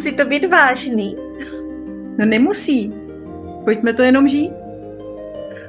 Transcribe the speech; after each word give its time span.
Nemusí 0.00 0.16
to 0.16 0.24
být 0.24 0.44
vážný. 0.44 1.16
No 2.18 2.26
nemusí. 2.26 2.92
Pojďme 3.64 3.92
to 3.92 4.02
jenom 4.02 4.28
žít. 4.28 4.52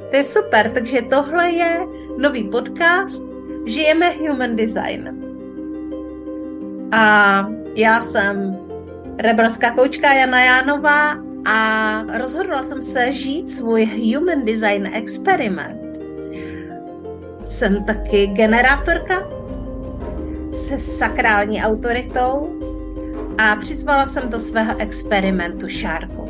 To 0.10 0.16
je 0.16 0.24
super, 0.24 0.72
takže 0.74 1.02
tohle 1.02 1.52
je 1.52 1.80
nový 2.18 2.44
podcast 2.44 3.24
Žijeme 3.66 4.10
Human 4.10 4.56
Design. 4.56 5.22
A 6.92 7.48
já 7.76 8.00
jsem 8.00 8.58
rebelská 9.18 9.72
koučka 9.72 10.14
Jana 10.14 10.44
Jánová 10.44 11.18
a 11.46 12.02
rozhodla 12.18 12.64
jsem 12.64 12.82
se 12.82 13.12
žít 13.12 13.52
svůj 13.52 13.86
Human 13.86 14.46
Design 14.46 14.90
experiment. 14.94 15.82
Jsem 17.46 17.84
taky 17.84 18.28
generátorka 18.28 19.30
se 20.52 20.78
sakrální 20.78 21.64
autoritou 21.64 22.60
a 23.42 23.56
přizvala 23.56 24.06
jsem 24.06 24.30
do 24.30 24.40
svého 24.40 24.74
experimentu 24.78 25.68
Šárku. 25.68 26.28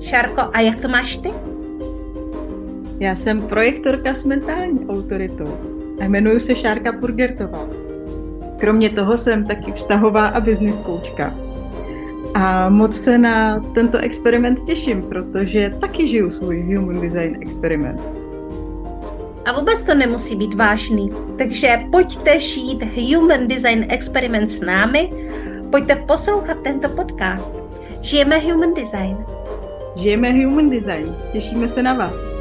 Šárko, 0.00 0.42
a 0.52 0.60
jak 0.60 0.80
to 0.80 0.88
máš 0.88 1.16
ty? 1.16 1.30
Já 3.00 3.16
jsem 3.16 3.42
projektorka 3.42 4.14
s 4.14 4.24
mentální 4.24 4.86
autoritou 4.88 5.58
a 6.00 6.04
jmenuji 6.04 6.40
se 6.40 6.54
Šárka 6.54 6.92
Purgertová. 6.92 7.66
Kromě 8.58 8.90
toho 8.90 9.18
jsem 9.18 9.44
taky 9.44 9.72
vztahová 9.72 10.26
a 10.26 10.40
business 10.40 10.80
koučka. 10.80 11.34
A 12.34 12.68
moc 12.68 13.00
se 13.00 13.18
na 13.18 13.60
tento 13.60 13.98
experiment 13.98 14.64
těším, 14.64 15.02
protože 15.02 15.74
taky 15.80 16.08
žiju 16.08 16.30
svůj 16.30 16.76
Human 16.76 17.00
Design 17.00 17.36
experiment. 17.40 18.00
A 19.44 19.52
vůbec 19.52 19.82
to 19.82 19.94
nemusí 19.94 20.36
být 20.36 20.54
vážný. 20.54 21.10
Takže 21.38 21.82
pojďte 21.90 22.38
žít 22.38 22.84
Human 22.96 23.48
Design 23.48 23.86
experiment 23.88 24.50
s 24.50 24.60
námi, 24.60 25.10
pojďte 25.74 25.96
poslouchat 25.96 26.56
tento 26.62 26.88
podcast. 26.88 27.52
Žijeme 28.00 28.38
Human 28.38 28.74
Design. 28.74 29.26
Žijeme 29.96 30.32
Human 30.32 30.70
Design. 30.70 31.16
Těšíme 31.32 31.68
se 31.68 31.82
na 31.82 31.94
vás. 31.94 32.33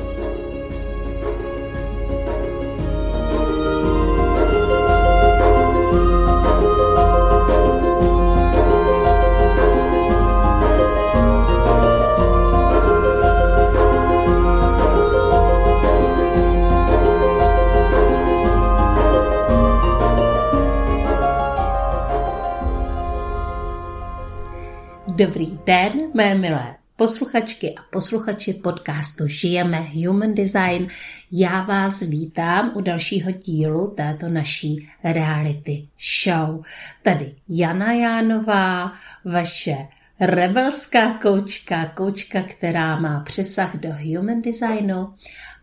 Den, 25.65 26.11
mé 26.13 26.35
milé 26.35 26.75
posluchačky 26.95 27.75
a 27.75 27.81
posluchači 27.91 28.53
podcastu 28.53 29.27
Žijeme 29.27 29.79
Human 29.79 30.33
Design. 30.33 30.87
Já 31.31 31.61
vás 31.61 32.01
vítám 32.01 32.71
u 32.75 32.81
dalšího 32.81 33.31
dílu 33.31 33.93
této 33.97 34.29
naší 34.29 34.89
reality 35.03 35.87
show. 36.23 36.63
Tady 37.01 37.35
Jana 37.49 37.91
Jánová, 37.93 38.91
vaše 39.25 39.77
rebelská 40.19 41.13
koučka, 41.13 41.85
koučka, 41.85 42.41
která 42.43 42.99
má 42.99 43.19
přesah 43.19 43.75
do 43.77 43.89
human 43.89 44.41
designu 44.41 45.13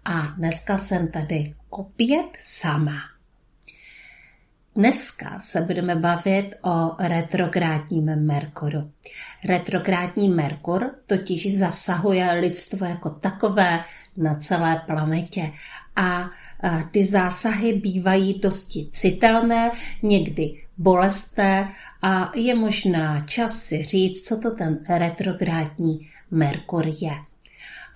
a 0.04 0.20
dneska 0.36 0.78
jsem 0.78 1.08
tady 1.08 1.54
opět 1.70 2.28
sama. 2.38 3.19
Dneska 4.74 5.38
se 5.38 5.60
budeme 5.60 5.96
bavit 5.96 6.54
o 6.62 6.96
retrográdním 6.98 8.26
Merkuru. 8.26 8.90
Retrográdní 9.44 10.28
Merkur 10.28 10.94
totiž 11.06 11.58
zasahuje 11.58 12.32
lidstvo 12.32 12.86
jako 12.86 13.10
takové 13.10 13.84
na 14.16 14.34
celé 14.34 14.82
planetě 14.86 15.52
a 15.96 16.30
ty 16.90 17.04
zásahy 17.04 17.72
bývají 17.72 18.40
dosti 18.40 18.88
citelné, 18.90 19.70
někdy 20.02 20.62
bolestné 20.78 21.72
a 22.02 22.32
je 22.34 22.54
možná 22.54 23.20
čas 23.20 23.52
si 23.52 23.82
říct, 23.82 24.28
co 24.28 24.40
to 24.40 24.50
ten 24.50 24.78
retrográdní 24.88 26.08
Merkur 26.30 26.86
je. 26.86 27.29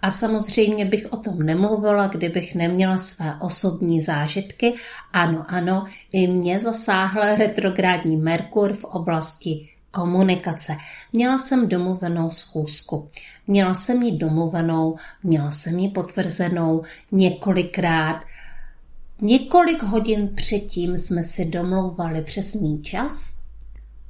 A 0.04 0.10
samozřejmě 0.10 0.84
bych 0.84 1.12
o 1.12 1.16
tom 1.16 1.38
nemluvila, 1.38 2.06
kdybych 2.06 2.54
neměla 2.54 2.98
své 2.98 3.34
osobní 3.40 4.00
zážitky. 4.00 4.74
Ano, 5.12 5.44
ano, 5.48 5.86
i 6.12 6.26
mě 6.26 6.60
zasáhl 6.60 7.20
retrográdní 7.36 8.16
Merkur 8.16 8.72
v 8.72 8.84
oblasti 8.84 9.68
komunikace. 9.90 10.76
Měla 11.12 11.38
jsem 11.38 11.68
domluvenou 11.68 12.30
schůzku. 12.30 13.10
Měla 13.46 13.74
jsem 13.74 14.02
ji 14.02 14.18
domluvenou, 14.18 14.96
měla 15.22 15.52
jsem 15.52 15.78
ji 15.78 15.88
potvrzenou 15.88 16.82
několikrát. 17.12 18.20
Několik 19.20 19.82
hodin 19.82 20.34
předtím 20.34 20.98
jsme 20.98 21.22
si 21.22 21.44
domlouvali 21.44 22.22
přesný 22.22 22.82
čas 22.82 23.38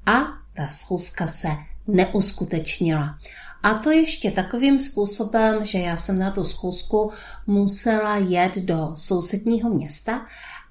a 0.06 0.12
ta 0.54 0.66
schůzka 0.68 1.26
se 1.26 1.48
neuskutečnila. 1.86 3.18
A 3.64 3.74
to 3.74 3.90
ještě 3.90 4.30
takovým 4.30 4.80
způsobem, 4.80 5.64
že 5.64 5.78
já 5.78 5.96
jsem 5.96 6.18
na 6.18 6.30
tu 6.30 6.44
schůzku 6.44 7.12
musela 7.46 8.16
jet 8.16 8.54
do 8.54 8.90
sousedního 8.94 9.70
města 9.70 10.26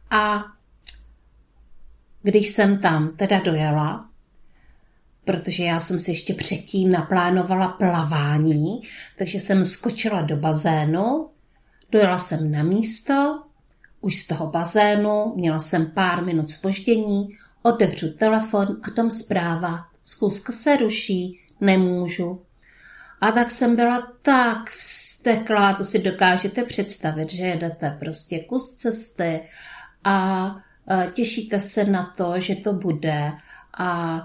a 0.10 0.44
když 2.22 2.48
jsem 2.48 2.80
tam 2.80 3.12
teda 3.16 3.40
dojela, 3.40 4.10
protože 5.26 5.64
já 5.64 5.80
jsem 5.80 6.00
si 6.00 6.12
ještě 6.12 6.34
předtím 6.34 6.92
naplánovala 6.92 7.68
plavání, 7.68 8.82
takže 9.18 9.40
jsem 9.40 9.66
skočila 9.66 10.22
do 10.22 10.38
bazénu, 10.38 11.30
dojela 11.92 12.18
jsem 12.18 12.52
na 12.52 12.64
místo, 12.64 13.44
už 14.02 14.20
z 14.20 14.28
toho 14.28 14.48
bazénu, 14.48 15.34
měla 15.36 15.60
jsem 15.60 15.92
pár 15.92 16.26
minut 16.26 16.52
spoždění, 16.52 17.38
otevřu 17.62 18.14
telefon 18.14 18.68
a 18.84 18.92
tam 18.92 19.12
zpráva, 19.12 19.80
schůzka 20.04 20.54
se 20.54 20.78
ruší, 20.78 21.40
nemůžu. 21.62 22.42
A 23.24 23.32
tak 23.32 23.52
jsem 23.52 23.76
byla 23.76 24.08
tak 24.22 24.70
vsteklá, 24.70 25.74
to 25.74 25.84
si 25.84 26.00
dokážete 26.00 26.64
představit, 26.64 27.32
že 27.32 27.44
jedete 27.44 27.98
prostě 28.00 28.40
kus 28.40 28.72
cesty 28.72 29.42
a 30.04 30.48
těšíte 31.14 31.60
se 31.60 31.86
na 31.86 32.14
to, 32.18 32.40
že 32.40 32.56
to 32.56 32.74
bude 32.74 33.32
a 33.78 34.20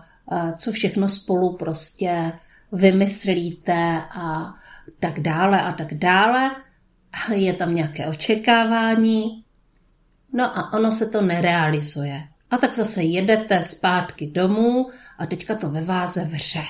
co 0.57 0.73
všechno 0.73 1.09
spolu 1.09 1.57
prostě 1.57 2.33
vymyslíte 2.73 4.03
a 4.11 4.55
tak 5.01 5.21
dále 5.21 5.63
a 5.63 5.73
tak 5.73 5.95
dále. 5.95 6.51
Je 7.35 7.53
tam 7.53 7.75
nějaké 7.75 8.07
očekávání. 8.07 9.45
No 10.33 10.59
a 10.59 10.73
ono 10.73 10.91
se 10.91 11.07
to 11.07 11.21
nerealizuje. 11.23 12.29
A 12.51 12.57
tak 12.59 12.75
zase 12.75 13.03
jedete 13.03 13.63
zpátky 13.63 14.27
domů 14.27 14.91
a 15.19 15.27
teďka 15.27 15.55
to 15.57 15.71
ve 15.71 15.81
váze 15.81 16.25
vře. 16.25 16.63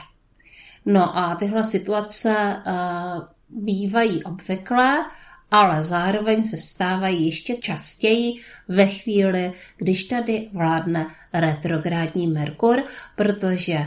No 0.90 1.18
a 1.18 1.34
tyhle 1.34 1.64
situace 1.64 2.56
uh, 2.66 3.22
bývají 3.48 4.24
obvyklé, 4.24 5.04
ale 5.50 5.84
zároveň 5.84 6.44
se 6.44 6.56
stávají 6.56 7.26
ještě 7.26 7.56
častěji 7.56 8.40
ve 8.68 8.86
chvíli, 8.86 9.52
když 9.76 10.04
tady 10.04 10.48
vládne 10.52 11.06
retrográdní 11.32 12.26
Merkur, 12.26 12.82
protože 13.16 13.78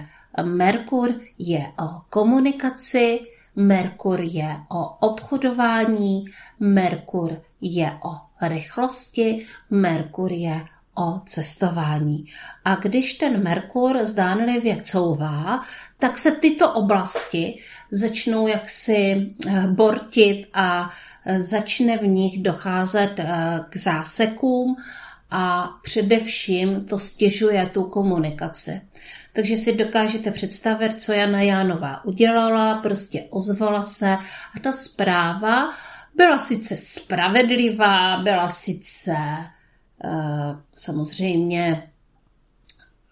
Merkur 0.44 1.16
je 1.38 1.66
o 1.80 2.02
komunikaci, 2.10 3.20
Merkur 3.56 4.20
je 4.22 4.58
o 4.70 4.84
obchodování, 4.84 6.26
Merkur 6.60 7.42
je 7.62 7.92
o 8.04 8.16
rychlosti, 8.48 9.46
Merkur 9.70 10.32
je 10.32 10.66
o 11.02 11.22
cestování. 11.26 12.26
A 12.66 12.76
když 12.76 13.14
ten 13.14 13.44
Merkur 13.44 14.06
zdánlivě 14.06 14.78
couvá, 14.82 15.62
tak 16.00 16.18
se 16.18 16.32
tyto 16.32 16.74
oblasti 16.74 17.60
začnou 17.92 18.48
jaksi 18.48 19.34
eh, 19.48 19.68
bortit 19.68 20.48
a 20.54 20.90
eh, 21.26 21.42
začne 21.42 21.98
v 21.98 22.08
nich 22.08 22.42
docházet 22.42 23.14
eh, 23.20 23.60
k 23.70 23.78
zásekům 23.78 24.76
a 25.32 25.70
především 25.84 26.86
to 26.86 27.00
stěžuje 27.00 27.66
tu 27.66 27.84
komunikaci. 27.84 28.82
Takže 29.34 29.58
si 29.58 29.78
dokážete 29.78 30.32
představit, 30.32 31.04
co 31.04 31.14
Jana 31.14 31.42
Jánová 31.42 32.06
udělala, 32.06 32.76
prostě 32.76 33.24
ozvala 33.30 33.82
se 33.82 34.18
a 34.56 34.60
ta 34.62 34.72
zpráva 34.72 35.70
byla 36.16 36.38
sice 36.38 36.78
spravedlivá, 36.78 38.18
byla 38.18 38.50
sice 38.50 39.16
samozřejmě 40.76 41.90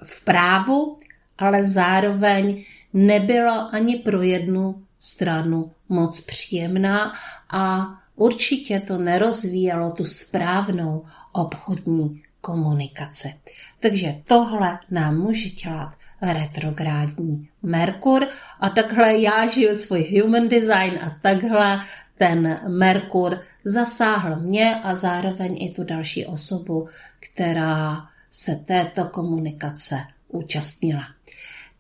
v 0.04 0.24
právu, 0.26 1.00
ale 1.38 1.64
zároveň 1.64 2.64
nebyla 2.94 3.62
ani 3.62 3.96
pro 3.96 4.22
jednu 4.22 4.84
stranu 5.00 5.72
moc 5.90 6.22
příjemná 6.22 7.14
a 7.50 7.88
určitě 8.16 8.80
to 8.80 8.98
nerozvíjelo 8.98 9.92
tu 9.92 10.06
správnou 10.06 11.06
obchodní 11.32 12.24
komunikaci. 12.42 13.34
Takže 13.80 14.16
tohle 14.24 14.80
nám 14.92 15.18
může 15.18 15.50
dělat 15.50 15.96
retrográdní 16.22 17.50
Merkur 17.64 18.28
a 18.60 18.70
takhle 18.70 19.18
já 19.18 19.48
žiju 19.48 19.76
svůj 19.76 20.22
human 20.22 20.50
design 20.50 21.00
a 21.02 21.18
takhle 21.22 21.82
ten 22.20 22.60
Merkur 22.68 23.40
zasáhl 23.64 24.36
mě 24.36 24.76
a 24.76 24.96
zároveň 24.96 25.58
i 25.60 25.74
tu 25.74 25.84
další 25.84 26.26
osobu, 26.26 26.88
která 27.20 28.08
se 28.30 28.56
této 28.56 29.06
komunikace 29.06 29.96
účastnila. 30.28 31.04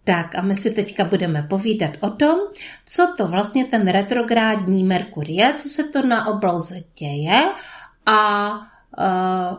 Tak 0.03 0.35
a 0.35 0.41
my 0.41 0.55
si 0.55 0.71
teďka 0.71 1.03
budeme 1.03 1.43
povídat 1.43 1.91
o 1.99 2.09
tom, 2.09 2.39
co 2.85 3.13
to 3.17 3.27
vlastně 3.27 3.65
ten 3.65 3.87
retrográdní 3.87 4.83
Merkur 4.83 5.29
je, 5.29 5.53
co 5.57 5.69
se 5.69 5.83
to 5.83 6.05
na 6.05 6.27
obloze 6.27 6.75
děje 6.99 7.49
a 8.05 8.51
uh, 8.57 9.57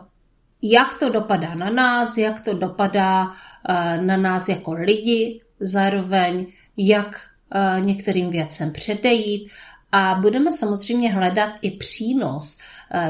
jak 0.61 0.99
to 0.99 1.09
dopadá 1.09 1.55
na 1.55 1.69
nás, 1.69 2.17
jak 2.17 2.41
to 2.41 2.53
dopadá 2.53 3.25
uh, 3.25 4.05
na 4.05 4.17
nás 4.17 4.49
jako 4.49 4.73
lidi, 4.73 5.41
zároveň 5.59 6.47
jak 6.77 7.27
uh, 7.55 7.85
některým 7.85 8.29
věcem 8.29 8.71
předejít 8.71 9.51
a 9.91 10.15
budeme 10.21 10.51
samozřejmě 10.51 11.13
hledat 11.13 11.49
i 11.61 11.71
přínos 11.71 12.59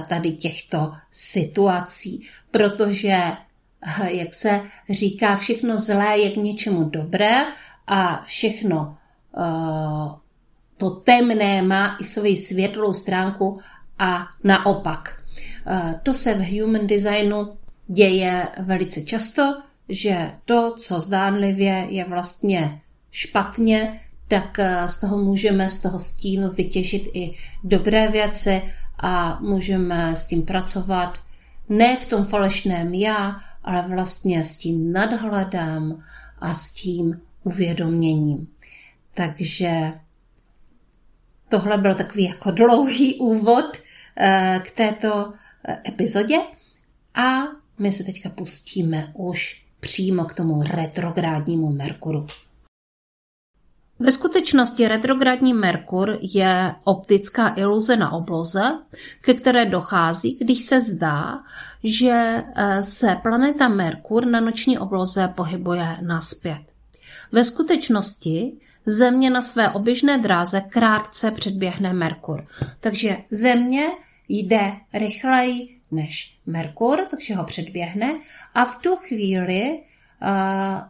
tady 0.07 0.31
těchto 0.31 0.93
situací, 1.11 2.27
protože 2.51 3.17
jak 4.07 4.33
se 4.33 4.61
říká, 4.89 5.35
všechno 5.35 5.77
zlé 5.77 6.19
je 6.19 6.31
k 6.31 6.35
něčemu 6.35 6.83
dobré 6.83 7.45
a 7.87 8.23
všechno 8.25 8.97
uh, 9.37 10.15
to 10.77 10.89
temné 10.89 11.61
má 11.61 11.97
i 11.99 12.03
svoji 12.03 12.35
světlou 12.35 12.93
stránku 12.93 13.59
a 13.99 14.27
naopak. 14.43 15.21
To 16.03 16.13
se 16.13 16.33
v 16.33 16.59
human 16.59 16.87
designu 16.87 17.57
děje 17.87 18.47
velice 18.59 19.01
často, 19.01 19.61
že 19.89 20.31
to, 20.45 20.75
co 20.77 20.99
zdánlivě 20.99 21.87
je 21.89 22.05
vlastně 22.05 22.81
špatně, 23.11 24.01
tak 24.31 24.57
uh, 24.59 24.87
z 24.87 24.99
toho 24.99 25.17
můžeme 25.17 25.69
z 25.69 25.79
toho 25.81 25.99
stínu 25.99 26.49
vytěžit 26.49 27.09
i 27.13 27.33
dobré 27.63 28.07
věci 28.07 28.61
a 28.99 29.39
můžeme 29.39 30.15
s 30.15 30.27
tím 30.27 30.41
pracovat 30.41 31.19
ne 31.69 31.97
v 31.97 32.05
tom 32.05 32.25
falešném 32.25 32.93
já, 32.93 33.35
ale 33.63 33.81
vlastně 33.87 34.43
s 34.43 34.57
tím 34.57 34.93
nadhledem 34.93 36.03
a 36.39 36.53
s 36.53 36.71
tím 36.71 37.21
uvědoměním. 37.43 38.47
Takže 39.13 39.91
tohle 41.49 41.77
byl 41.77 41.95
takový 41.95 42.23
jako 42.23 42.51
dlouhý 42.51 43.15
úvod 43.15 43.77
eh, 44.17 44.61
k 44.63 44.71
této 44.71 45.33
eh, 45.67 45.81
epizodě 45.87 46.37
a 47.15 47.41
my 47.79 47.91
se 47.91 48.03
teďka 48.03 48.29
pustíme 48.29 49.11
už 49.13 49.65
přímo 49.79 50.25
k 50.25 50.33
tomu 50.33 50.63
retrográdnímu 50.63 51.71
Merkuru. 51.71 52.27
Ve 54.01 54.11
skutečnosti 54.11 54.87
retrogradní 54.87 55.53
Merkur 55.53 56.17
je 56.21 56.75
optická 56.83 57.53
iluze 57.57 57.95
na 57.95 58.11
obloze, 58.11 58.79
ke 59.21 59.33
které 59.33 59.65
dochází, 59.65 60.37
když 60.41 60.61
se 60.61 60.81
zdá, 60.81 61.39
že 61.83 62.43
eh, 62.55 62.83
se 62.83 63.17
planeta 63.21 63.67
Merkur 63.67 64.25
na 64.25 64.39
noční 64.39 64.79
obloze 64.79 65.33
pohybuje 65.35 65.97
naspět. 66.01 66.61
Ve 67.31 67.43
skutečnosti 67.43 68.51
Země 68.85 69.29
na 69.29 69.41
své 69.41 69.69
oběžné 69.69 70.17
dráze 70.17 70.61
krátce 70.61 71.31
předběhne 71.31 71.93
Merkur. 71.93 72.45
Takže 72.79 73.17
Země 73.31 73.87
jde 74.29 74.73
rychleji 74.93 75.77
než 75.91 76.37
Merkur, 76.45 76.99
takže 77.11 77.35
ho 77.35 77.43
předběhne 77.43 78.19
a 78.53 78.65
v 78.65 78.75
tu 78.81 78.95
chvíli 78.95 79.79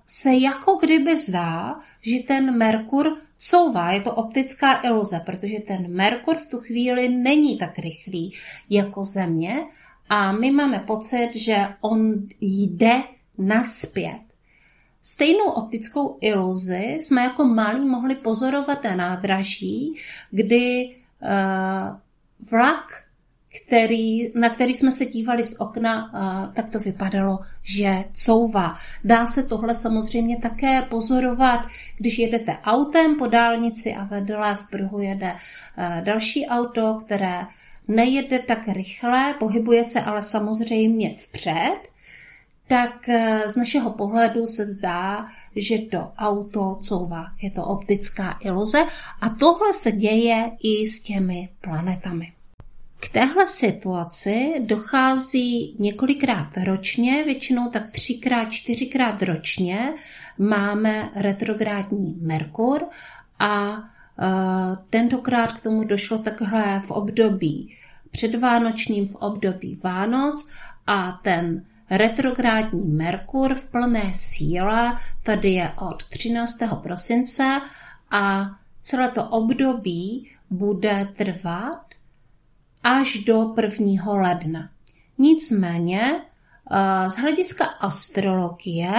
se 0.07 0.33
jako 0.33 0.75
kdyby 0.75 1.17
zdá, 1.17 1.79
že 2.01 2.23
ten 2.27 2.57
Merkur 2.57 3.17
couvá, 3.37 3.91
je 3.91 4.01
to 4.01 4.15
optická 4.15 4.81
iluze, 4.81 5.21
protože 5.25 5.59
ten 5.59 5.95
Merkur 5.95 6.35
v 6.35 6.47
tu 6.47 6.59
chvíli 6.59 7.09
není 7.09 7.57
tak 7.57 7.79
rychlý 7.79 8.33
jako 8.69 9.03
Země 9.03 9.65
a 10.09 10.31
my 10.31 10.51
máme 10.51 10.79
pocit, 10.79 11.29
že 11.35 11.67
on 11.81 12.27
jde 12.41 13.03
naspět. 13.37 14.21
Stejnou 15.01 15.45
optickou 15.45 16.17
iluzi 16.21 16.97
jsme 16.99 17.23
jako 17.23 17.45
malí 17.45 17.85
mohli 17.85 18.15
pozorovat 18.15 18.83
na 18.83 18.95
nádraží, 18.95 19.95
kdy 20.31 20.95
uh, 21.21 21.97
vlak 22.51 23.03
který, 23.55 24.31
na 24.39 24.49
který 24.49 24.73
jsme 24.73 24.91
se 24.91 25.05
dívali 25.05 25.43
z 25.43 25.59
okna, 25.59 26.11
tak 26.53 26.69
to 26.69 26.79
vypadalo, 26.79 27.39
že 27.63 28.03
couvá. 28.13 28.75
Dá 29.03 29.25
se 29.25 29.43
tohle 29.43 29.75
samozřejmě 29.75 30.37
také 30.37 30.81
pozorovat, 30.81 31.59
když 31.97 32.19
jedete 32.19 32.57
autem 32.63 33.15
po 33.15 33.27
dálnici 33.27 33.93
a 33.93 34.03
vedle 34.03 34.55
v 34.55 34.67
pruhu 34.67 34.99
jede 34.99 35.35
další 36.03 36.47
auto, 36.47 36.97
které 37.05 37.45
nejede 37.87 38.39
tak 38.39 38.67
rychle, 38.67 39.35
pohybuje 39.39 39.83
se 39.83 40.01
ale 40.01 40.23
samozřejmě 40.23 41.15
vpřed, 41.17 41.77
tak 42.67 43.09
z 43.45 43.55
našeho 43.55 43.91
pohledu 43.91 44.47
se 44.47 44.65
zdá, 44.65 45.25
že 45.55 45.79
to 45.79 46.11
auto 46.17 46.77
couvá. 46.81 47.25
Je 47.41 47.51
to 47.51 47.65
optická 47.65 48.37
iluze 48.41 48.85
a 49.21 49.29
tohle 49.29 49.73
se 49.73 49.91
děje 49.91 50.51
i 50.63 50.87
s 50.87 51.01
těmi 51.01 51.49
planetami. 51.61 52.33
K 53.01 53.09
téhle 53.09 53.47
situaci 53.47 54.53
dochází 54.59 55.75
několikrát 55.79 56.49
ročně, 56.63 57.23
většinou 57.23 57.69
tak 57.69 57.89
třikrát, 57.89 58.51
čtyřikrát 58.51 59.21
ročně 59.23 59.93
máme 60.37 61.09
retrográdní 61.15 62.17
Merkur 62.21 62.85
a 63.39 63.69
uh, 63.69 63.83
tentokrát 64.89 65.51
k 65.51 65.61
tomu 65.61 65.83
došlo 65.83 66.17
takhle 66.17 66.79
v 66.79 66.91
období 66.91 67.77
předvánočním, 68.11 69.07
v 69.07 69.15
období 69.15 69.79
Vánoc 69.83 70.51
a 70.87 71.11
ten 71.11 71.65
retrográdní 71.89 72.83
Merkur 72.83 73.55
v 73.55 73.71
plné 73.71 74.11
síle 74.15 74.97
tady 75.23 75.49
je 75.49 75.71
od 75.87 76.03
13. 76.03 76.57
prosince 76.83 77.61
a 78.11 78.51
celé 78.81 79.09
to 79.09 79.23
období 79.23 80.31
bude 80.49 81.07
trvat 81.17 81.90
až 82.83 83.17
do 83.17 83.55
1. 83.61 84.13
ledna. 84.13 84.69
Nicméně 85.17 86.01
eh, 86.11 87.09
z 87.09 87.15
hlediska 87.15 87.65
astrologie 87.65 88.91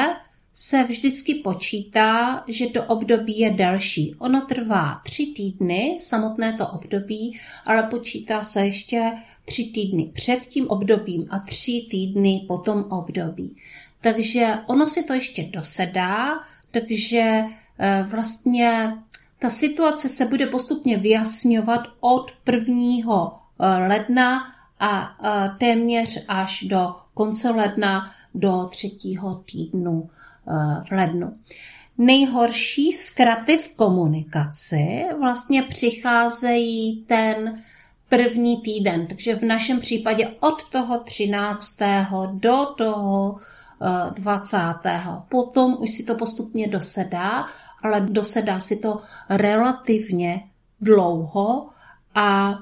se 0.52 0.82
vždycky 0.82 1.34
počítá, 1.34 2.44
že 2.48 2.66
to 2.66 2.84
období 2.84 3.38
je 3.38 3.50
delší. 3.50 4.14
Ono 4.18 4.40
trvá 4.40 5.00
tři 5.04 5.26
týdny, 5.26 5.96
samotné 6.00 6.52
to 6.52 6.68
období, 6.68 7.40
ale 7.66 7.82
počítá 7.82 8.42
se 8.42 8.66
ještě 8.66 9.12
tři 9.44 9.64
týdny 9.64 10.10
před 10.12 10.40
tím 10.46 10.68
obdobím 10.68 11.26
a 11.30 11.38
tři 11.38 11.86
týdny 11.90 12.44
po 12.48 12.58
tom 12.58 12.84
období. 12.90 13.56
Takže 14.00 14.54
ono 14.66 14.88
si 14.88 15.02
to 15.02 15.12
ještě 15.12 15.42
dosedá, 15.42 16.40
takže 16.70 17.44
eh, 17.78 18.04
vlastně 18.10 18.96
ta 19.38 19.50
situace 19.50 20.08
se 20.08 20.26
bude 20.26 20.46
postupně 20.46 20.96
vyjasňovat 20.96 21.80
od 22.00 22.32
prvního 22.44 23.32
Eh, 23.32 23.41
ledna 23.58 24.42
a 24.80 25.16
eh, 25.24 25.50
téměř 25.58 26.24
až 26.28 26.62
do 26.62 26.94
konce 27.14 27.50
ledna, 27.50 28.10
do 28.34 28.66
třetího 28.70 29.34
týdnu 29.34 30.10
eh, 30.10 30.84
v 30.84 30.90
lednu. 30.90 31.38
Nejhorší 31.98 32.92
zkraty 32.92 33.58
v 33.58 33.76
komunikaci 33.76 35.04
vlastně 35.18 35.62
přicházejí 35.62 37.04
ten 37.08 37.62
první 38.08 38.56
týden, 38.56 39.06
takže 39.06 39.36
v 39.36 39.42
našem 39.42 39.80
případě 39.80 40.28
od 40.40 40.70
toho 40.70 40.98
13. 40.98 41.78
do 42.32 42.66
toho 42.76 43.36
20. 44.14 44.56
Potom 45.28 45.76
už 45.80 45.90
si 45.90 46.04
to 46.04 46.14
postupně 46.14 46.68
dosedá, 46.68 47.46
ale 47.82 48.00
dosedá 48.00 48.60
si 48.60 48.76
to 48.76 48.98
relativně 49.28 50.42
dlouho 50.80 51.68
a 52.14 52.58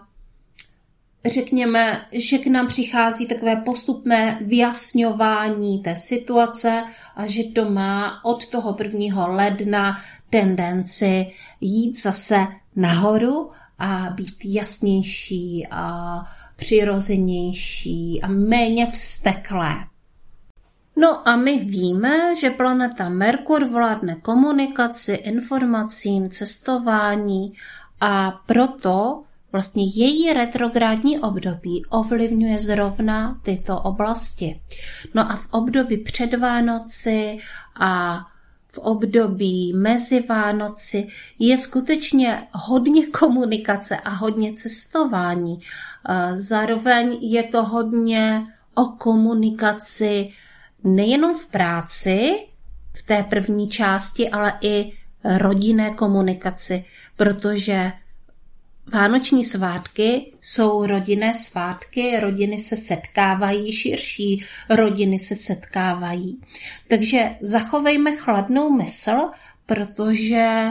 řekněme, 1.26 2.06
že 2.12 2.38
k 2.38 2.46
nám 2.46 2.66
přichází 2.66 3.28
takové 3.28 3.56
postupné 3.56 4.38
vyjasňování 4.40 5.82
té 5.82 5.96
situace 5.96 6.84
a 7.16 7.26
že 7.26 7.44
to 7.44 7.70
má 7.70 8.24
od 8.24 8.46
toho 8.46 8.76
1. 8.82 9.26
ledna 9.26 9.96
tendenci 10.30 11.26
jít 11.60 12.02
zase 12.02 12.46
nahoru 12.76 13.50
a 13.78 14.10
být 14.14 14.36
jasnější 14.44 15.66
a 15.70 16.18
přirozenější 16.56 18.22
a 18.22 18.26
méně 18.26 18.86
vsteklé. 18.86 19.74
No 20.96 21.28
a 21.28 21.36
my 21.36 21.58
víme, 21.58 22.36
že 22.36 22.50
planeta 22.50 23.08
Merkur 23.08 23.64
vládne 23.64 24.16
komunikaci, 24.22 25.12
informacím, 25.12 26.28
cestování 26.28 27.52
a 28.00 28.40
proto 28.46 29.22
Vlastně 29.52 29.85
její 29.85 30.33
retrográdní 30.33 31.19
období 31.19 31.85
ovlivňuje 31.90 32.59
zrovna 32.59 33.40
tyto 33.42 33.80
oblasti. 33.80 34.61
No 35.14 35.33
a 35.33 35.37
v 35.37 35.47
období 35.50 35.97
před 35.97 36.35
Vánoci 36.35 37.38
a 37.80 38.21
v 38.73 38.78
období 38.78 39.73
mezi 39.73 40.21
Vánoci 40.21 41.09
je 41.38 41.59
skutečně 41.59 42.49
hodně 42.52 43.07
komunikace 43.07 43.97
a 43.97 44.11
hodně 44.11 44.52
cestování. 44.52 45.61
Zároveň 46.35 47.19
je 47.21 47.42
to 47.42 47.64
hodně 47.64 48.47
o 48.75 48.85
komunikaci 48.85 50.33
nejenom 50.85 51.35
v 51.35 51.47
práci, 51.47 52.47
v 52.92 53.02
té 53.02 53.23
první 53.23 53.69
části, 53.69 54.30
ale 54.30 54.52
i 54.61 54.92
rodinné 55.25 55.90
komunikaci, 55.90 56.85
protože 57.16 57.92
Vánoční 58.92 59.44
svátky 59.44 60.32
jsou 60.40 60.87
rodinné 60.87 61.35
svátky, 61.35 62.20
rodiny 62.20 62.59
se 62.59 62.76
setkávají, 62.76 63.73
širší 63.73 64.44
rodiny 64.70 65.18
se 65.18 65.37
setkávají. 65.37 66.40
Takže 66.88 67.37
zachovejme 67.40 68.16
chladnou 68.16 68.70
mysl, 68.70 69.30
protože 69.66 70.70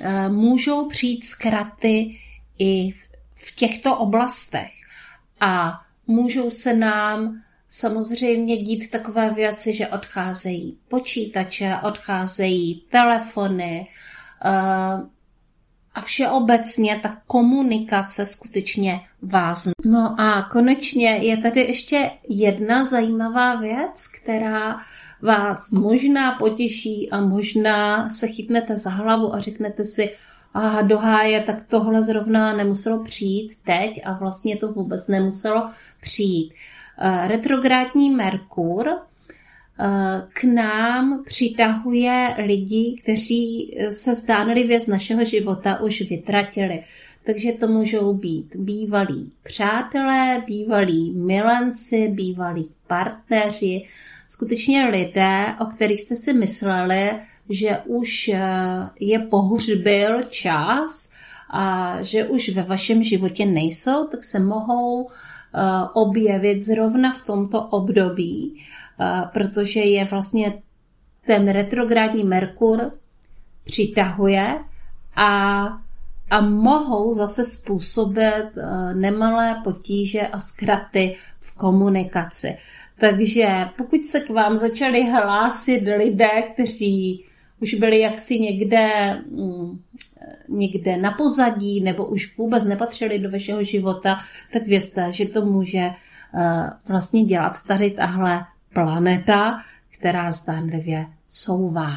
eh, 0.00 0.28
můžou 0.28 0.88
přijít 0.88 1.24
zkraty 1.24 2.18
i 2.58 2.92
v 3.34 3.54
těchto 3.54 3.96
oblastech. 3.96 4.72
A 5.40 5.80
můžou 6.06 6.50
se 6.50 6.74
nám 6.74 7.42
samozřejmě 7.68 8.56
dít 8.56 8.90
takové 8.90 9.30
věci, 9.30 9.72
že 9.72 9.88
odcházejí 9.88 10.78
počítače, 10.88 11.76
odcházejí 11.82 12.84
telefony, 12.90 13.88
eh, 14.44 15.13
a 15.94 16.00
všeobecně 16.00 17.00
ta 17.02 17.16
komunikace 17.26 18.26
skutečně 18.26 19.00
vázne. 19.22 19.72
No 19.84 20.14
a 20.18 20.48
konečně 20.52 21.08
je 21.10 21.36
tady 21.36 21.60
ještě 21.60 22.10
jedna 22.28 22.84
zajímavá 22.84 23.54
věc, 23.54 24.08
která 24.22 24.76
vás 25.22 25.70
možná 25.70 26.32
potěší 26.32 27.10
a 27.10 27.20
možná 27.20 28.08
se 28.08 28.26
chytnete 28.26 28.76
za 28.76 28.90
hlavu 28.90 29.34
a 29.34 29.38
řeknete 29.38 29.84
si, 29.84 30.10
a 30.54 30.82
do 30.82 30.98
háje, 30.98 31.42
tak 31.42 31.56
tohle 31.70 32.02
zrovna 32.02 32.56
nemuselo 32.56 33.04
přijít 33.04 33.52
teď 33.64 34.00
a 34.04 34.12
vlastně 34.12 34.56
to 34.56 34.72
vůbec 34.72 35.08
nemuselo 35.08 35.70
přijít. 36.00 36.52
Eh, 36.98 37.28
retrográdní 37.28 38.10
Merkur 38.10 38.86
k 40.32 40.44
nám 40.44 41.22
přitahuje 41.24 42.34
lidi, 42.46 42.96
kteří 43.02 43.76
se 43.90 44.14
zdánlivě 44.14 44.80
z 44.80 44.86
našeho 44.86 45.24
života 45.24 45.80
už 45.80 46.02
vytratili. 46.10 46.82
Takže 47.26 47.52
to 47.52 47.68
můžou 47.68 48.14
být 48.14 48.56
bývalí 48.56 49.32
přátelé, 49.42 50.42
bývalí 50.46 51.12
milenci, 51.12 52.08
bývalí 52.08 52.70
partneři, 52.86 53.84
skutečně 54.28 54.86
lidé, 54.86 55.46
o 55.60 55.64
kterých 55.64 56.00
jste 56.00 56.16
si 56.16 56.32
mysleli, 56.32 57.10
že 57.48 57.78
už 57.84 58.28
eh, 58.28 58.40
je 59.00 59.18
pohřbil 59.18 60.22
čas 60.22 61.12
a 61.50 61.96
že 62.02 62.24
už 62.24 62.48
ve 62.48 62.62
vašem 62.62 63.02
životě 63.02 63.46
nejsou, 63.46 64.06
tak 64.06 64.24
se 64.24 64.40
mohou 64.40 65.08
eh, 65.08 65.60
objevit 65.94 66.62
zrovna 66.62 67.12
v 67.12 67.26
tomto 67.26 67.62
období 67.62 68.64
protože 69.32 69.80
je 69.80 70.04
vlastně 70.04 70.62
ten 71.26 71.48
retrográdní 71.48 72.24
Merkur 72.24 72.92
přitahuje 73.64 74.58
a, 75.16 75.64
a 76.30 76.40
mohou 76.40 77.12
zase 77.12 77.44
způsobit 77.44 78.46
nemalé 78.94 79.60
potíže 79.64 80.20
a 80.20 80.38
zkraty 80.38 81.16
v 81.40 81.56
komunikaci. 81.56 82.56
Takže 82.98 83.48
pokud 83.76 84.06
se 84.06 84.20
k 84.20 84.30
vám 84.30 84.56
začali 84.56 85.10
hlásit 85.10 85.82
lidé, 85.96 86.42
kteří 86.52 87.24
už 87.60 87.74
byli 87.74 88.00
jaksi 88.00 88.40
někde, 88.40 89.14
mm, 89.30 89.80
někde 90.48 90.96
na 90.96 91.10
pozadí 91.10 91.80
nebo 91.80 92.04
už 92.04 92.38
vůbec 92.38 92.64
nepatřili 92.64 93.18
do 93.18 93.30
vašeho 93.30 93.62
života, 93.62 94.18
tak 94.52 94.62
vězte, 94.62 95.12
že 95.12 95.28
to 95.28 95.44
může 95.44 95.90
vlastně 96.88 97.24
dělat 97.24 97.52
tady 97.66 97.90
tahle 97.90 98.44
planeta, 98.74 99.62
která 99.90 100.32
zdánlivě 100.32 101.06
couvá. 101.28 101.92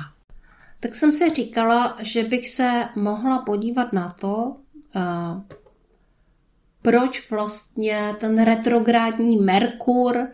Tak 0.80 0.96
jsem 0.96 1.12
si 1.12 1.30
říkala, 1.30 1.98
že 2.00 2.24
bych 2.24 2.48
se 2.48 2.86
mohla 2.96 3.40
podívat 3.40 3.94
na 3.94 4.10
to, 4.10 4.56
eh, 4.96 5.02
proč 6.82 7.32
vlastně 7.32 8.16
ten 8.20 8.44
retrográdní 8.44 9.38
Merkur, 9.38 10.18
eh, 10.18 10.30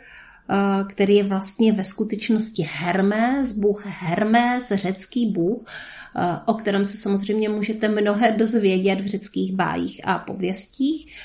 který 0.90 1.16
je 1.16 1.24
vlastně 1.24 1.74
ve 1.74 1.84
skutečnosti 1.84 2.70
Hermes, 2.72 3.52
bůh 3.52 3.86
Hermes, 3.86 4.72
řecký 4.76 5.32
bůh, 5.32 5.66
eh, 6.16 6.40
o 6.46 6.54
kterém 6.54 6.86
se 6.86 6.98
samozřejmě 6.98 7.50
můžete 7.50 7.88
mnohé 7.88 8.32
dozvědět 8.32 9.02
v 9.02 9.08
řeckých 9.08 9.54
bájích 9.54 10.02
a 10.04 10.18
pověstích, 10.18 11.18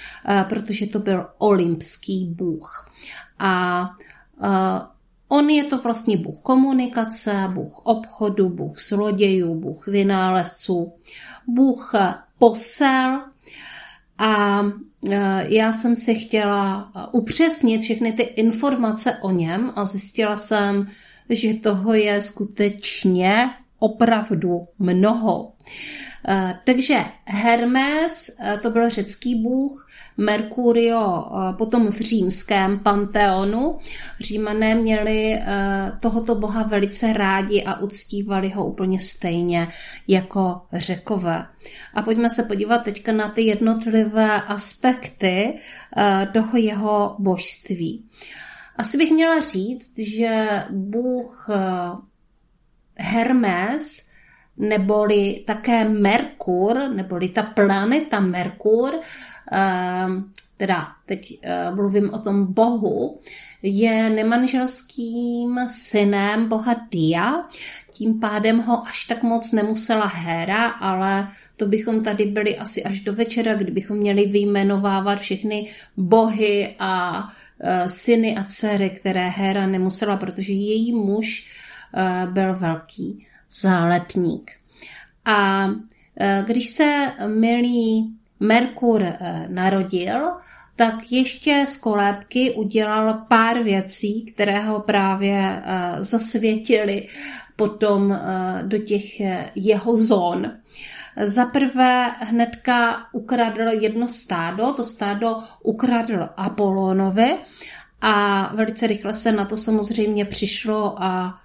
protože 0.49 0.87
to 0.87 0.99
byl 0.99 1.27
olympský 1.39 2.27
bůh. 2.27 2.87
A 3.39 3.85
On 5.29 5.51
je 5.51 5.65
to 5.65 5.79
vlastně 5.79 6.17
bůh 6.17 6.41
komunikace, 6.43 7.49
bůh 7.55 7.79
obchodu, 7.79 8.49
bůh 8.49 8.81
zlodějů, 8.81 9.55
bůh 9.55 9.87
vynálezců, 9.87 10.93
bůh 11.47 11.93
posel 12.39 13.23
a 14.19 14.63
e, 15.11 15.47
já 15.49 15.73
jsem 15.73 15.97
si 15.97 16.15
chtěla 16.15 16.93
upřesnit 17.13 17.81
všechny 17.81 18.13
ty 18.13 18.23
informace 18.23 19.19
o 19.21 19.31
něm 19.31 19.73
a 19.77 19.85
zjistila 19.85 20.37
jsem, 20.37 20.89
že 21.31 21.55
toho 21.55 21.95
je 21.95 22.21
skutečně 22.21 23.51
opravdu 23.79 24.67
mnoho. 24.79 25.53
E, 25.53 26.08
takže 26.65 26.99
Hermes, 27.25 28.31
e, 28.41 28.59
to 28.59 28.71
byl 28.71 28.91
řecký 28.91 29.35
bůh, 29.35 29.89
Mercurio 30.19 31.25
eh, 31.27 31.53
potom 31.53 31.91
v 31.91 32.01
římském 32.01 32.79
panteonu. 32.79 33.79
Římané 34.21 34.75
měli 34.75 35.35
eh, 35.35 35.93
tohoto 36.03 36.35
boha 36.35 36.63
velice 36.63 37.13
rádi 37.13 37.65
a 37.65 37.81
uctívali 37.81 38.51
ho 38.51 38.67
úplně 38.67 39.01
stejně 39.01 39.69
jako 40.09 40.61
řekové. 40.73 41.47
A 41.95 42.03
pojďme 42.03 42.31
se 42.31 42.43
podívat 42.43 42.85
teďka 42.85 43.13
na 43.13 43.31
ty 43.31 43.43
jednotlivé 43.43 44.43
aspekty 44.43 45.59
eh, 45.97 46.29
toho 46.33 46.59
jeho 46.59 47.17
božství. 47.19 48.09
Asi 48.77 48.99
bych 48.99 49.11
měla 49.11 49.41
říct, 49.41 49.99
že 49.99 50.65
bůh 50.71 51.49
Hermes 52.97 54.08
neboli 54.59 55.45
také 55.47 55.89
Merkur, 55.89 56.91
neboli 56.95 57.29
ta 57.29 57.43
planeta 57.43 58.21
Merkur, 58.21 58.95
Ehm, 59.53 60.25
teda 60.57 60.89
teď 61.07 61.39
eh, 61.43 61.71
mluvím 61.71 62.15
o 62.15 62.19
tom 62.19 62.53
bohu, 62.53 63.21
je 63.63 64.11
nemanželským 64.11 65.61
synem 65.69 66.49
boha 66.49 66.77
Dia, 66.91 67.45
tím 67.93 68.21
pádem 68.21 68.59
ho 68.59 68.87
až 68.87 69.05
tak 69.05 69.23
moc 69.23 69.53
nemusela 69.53 70.07
Héra, 70.07 70.67
ale 70.67 71.29
to 71.57 71.67
bychom 71.67 72.05
tady 72.05 72.25
byli 72.25 72.59
asi 72.59 72.85
až 72.85 73.01
do 73.01 73.13
večera, 73.13 73.55
kdybychom 73.55 73.97
měli 73.97 74.27
vyjmenovávat 74.27 75.19
všechny 75.19 75.71
bohy 75.97 76.75
a 76.79 77.23
eh, 77.61 77.89
syny 77.89 78.37
a 78.37 78.45
dcery, 78.45 78.91
které 78.91 79.29
Héra 79.29 79.67
nemusela, 79.67 80.17
protože 80.17 80.53
její 80.53 80.93
muž 80.93 81.51
eh, 81.95 82.27
byl 82.31 82.57
velký 82.57 83.28
záletník. 83.51 84.51
A 85.25 85.69
když 86.47 86.69
se 86.69 87.13
milí 87.27 88.15
Merkur 88.41 89.03
eh, 89.03 89.47
narodil, 89.49 90.31
tak 90.77 91.13
ještě 91.13 91.65
z 91.69 91.77
kolébky 91.77 92.51
udělal 92.55 93.15
pár 93.29 93.63
věcí, 93.63 94.25
které 94.25 94.61
ho 94.61 94.81
právě 94.81 95.63
eh, 95.65 95.97
zasvětily 95.99 97.09
potom 97.57 98.19
do 98.63 98.79
těch 98.79 99.21
jeho 99.55 99.97
zón. 99.97 100.53
Za 101.25 101.45
prvé 101.45 102.13
hnedka 102.21 103.07
ukradl 103.13 103.63
jedno 103.63 104.09
stádo, 104.09 104.73
to 104.73 104.85
stádo 104.85 105.37
ukradl 105.63 106.29
Apolonovi 106.37 107.37
a 108.01 108.51
velice 108.55 108.87
rychle 108.87 109.15
se 109.15 109.33
na 109.33 109.45
to 109.45 109.57
samozřejmě 109.57 110.25
přišlo 110.25 111.03
a 111.03 111.41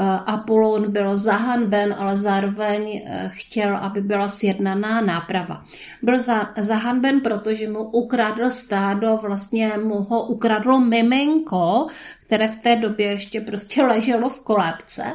Eh, 0.00 0.04
Apollon 0.26 0.92
byl 0.92 1.16
zahanben, 1.16 1.94
ale 1.98 2.16
zároveň 2.16 3.02
eh, 3.06 3.30
chtěl, 3.34 3.76
aby 3.76 4.00
byla 4.00 4.28
sjednaná 4.28 5.00
náprava. 5.00 5.64
Byl 6.02 6.14
zahanben, 6.58 7.20
protože 7.20 7.68
mu 7.68 7.82
ukradl 7.82 8.50
stádo, 8.50 9.18
vlastně 9.22 9.72
mu 9.82 9.94
ho 9.94 10.26
ukradlo 10.26 10.80
miminko, 10.80 11.86
které 12.26 12.48
v 12.48 12.56
té 12.56 12.76
době 12.76 13.06
ještě 13.06 13.40
prostě 13.40 13.82
leželo 13.82 14.28
v 14.28 14.40
kolébce. 14.40 15.12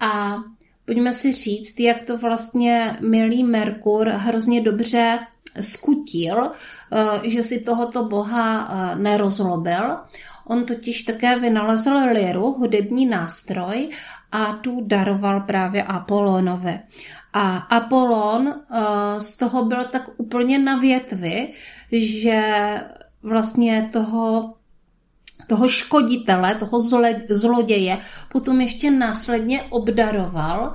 A 0.00 0.36
pojďme 0.86 1.12
si 1.12 1.32
říct, 1.32 1.80
jak 1.80 2.06
to 2.06 2.16
vlastně 2.16 2.96
milý 3.00 3.44
Merkur 3.44 4.08
hrozně 4.08 4.60
dobře 4.60 5.18
skutil, 5.60 6.42
eh, 6.44 7.30
že 7.30 7.42
si 7.42 7.64
tohoto 7.64 8.04
boha 8.04 8.70
nerozlobil. 8.94 9.96
On 10.46 10.64
totiž 10.64 11.02
také 11.02 11.38
vynalezl 11.38 11.92
liru, 12.12 12.52
hudební 12.52 13.06
nástroj, 13.06 13.88
a 14.32 14.52
tu 14.52 14.80
daroval 14.80 15.40
právě 15.40 15.82
Apolonovi. 15.82 16.80
A 17.32 17.56
Apolon 17.56 18.54
z 19.18 19.36
toho 19.36 19.64
byl 19.64 19.84
tak 19.84 20.08
úplně 20.16 20.58
na 20.58 20.76
větvi, 20.76 21.52
že 21.92 22.52
vlastně 23.22 23.88
toho 23.92 24.54
toho 25.46 25.68
škoditele, 25.68 26.54
toho 26.54 26.80
zloděje, 27.30 27.98
potom 28.32 28.60
ještě 28.60 28.90
následně 28.90 29.62
obdaroval 29.62 30.72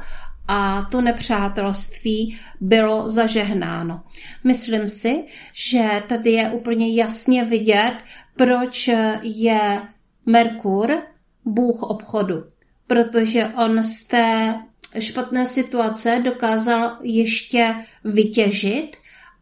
a 0.47 0.87
to 0.91 1.01
nepřátelství 1.01 2.37
bylo 2.61 3.09
zažehnáno. 3.09 4.03
Myslím 4.43 4.87
si, 4.87 5.23
že 5.53 6.03
tady 6.07 6.31
je 6.31 6.49
úplně 6.49 6.95
jasně 6.95 7.43
vidět, 7.43 7.93
proč 8.37 8.89
je 9.21 9.81
Merkur 10.25 10.97
bůh 11.45 11.83
obchodu. 11.83 12.43
Protože 12.87 13.47
on 13.47 13.83
z 13.83 14.07
té 14.07 14.55
špatné 14.99 15.45
situace 15.45 16.21
dokázal 16.23 16.97
ještě 17.01 17.75
vytěžit 18.03 18.97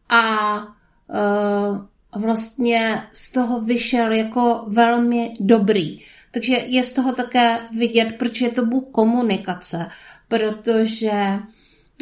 a 0.10 0.58
uh, 0.62 2.22
vlastně 2.22 3.04
z 3.14 3.32
toho 3.32 3.62
vyšel 3.62 4.12
jako 4.12 4.64
velmi 4.68 5.34
dobrý. 5.40 6.00
Takže 6.32 6.54
je 6.66 6.84
z 6.84 6.94
toho 6.94 7.14
také 7.14 7.60
vidět, 7.78 8.16
proč 8.20 8.42
je 8.42 8.50
to 8.50 8.66
bůh 8.66 8.84
komunikace, 8.92 9.90
protože, 10.28 11.40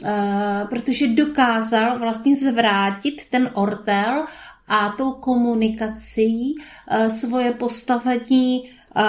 uh, 0.04 0.68
protože 0.70 1.08
dokázal 1.08 2.00
vlastně 2.00 2.36
zvrátit 2.36 3.30
ten 3.32 3.50
ortel 3.54 4.26
a 4.68 4.90
tou 4.98 5.12
komunikací 5.12 6.56
uh, 6.56 7.08
svoje 7.08 7.52
postavení 7.52 8.64
uh, 8.96 9.04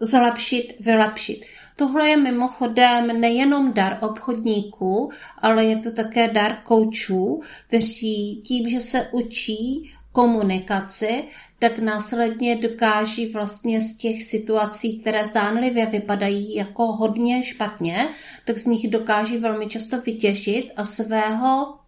zlepšit, 0.00 0.74
vylepšit. 0.80 1.44
Tohle 1.76 2.08
je 2.08 2.16
mimochodem 2.16 3.20
nejenom 3.20 3.72
dar 3.72 3.98
obchodníků, 4.00 5.10
ale 5.38 5.64
je 5.64 5.76
to 5.76 5.94
také 5.94 6.28
dar 6.28 6.56
koučů, 6.62 7.40
kteří 7.66 8.42
tím, 8.44 8.68
že 8.68 8.80
se 8.80 9.08
učí 9.12 9.90
komunikaci, 10.12 11.24
tak 11.58 11.78
následně 11.78 12.56
dokáží 12.56 13.26
vlastně 13.26 13.80
z 13.80 13.96
těch 13.96 14.22
situací, 14.22 15.00
které 15.00 15.24
zdánlivě 15.24 15.86
vypadají 15.86 16.54
jako 16.54 16.86
hodně 16.86 17.42
špatně, 17.42 18.08
tak 18.44 18.58
z 18.58 18.66
nich 18.66 18.90
dokáží 18.90 19.38
velmi 19.38 19.66
často 19.66 20.00
vytěžit 20.00 20.70
a 20.76 20.84
svého, 20.84 21.78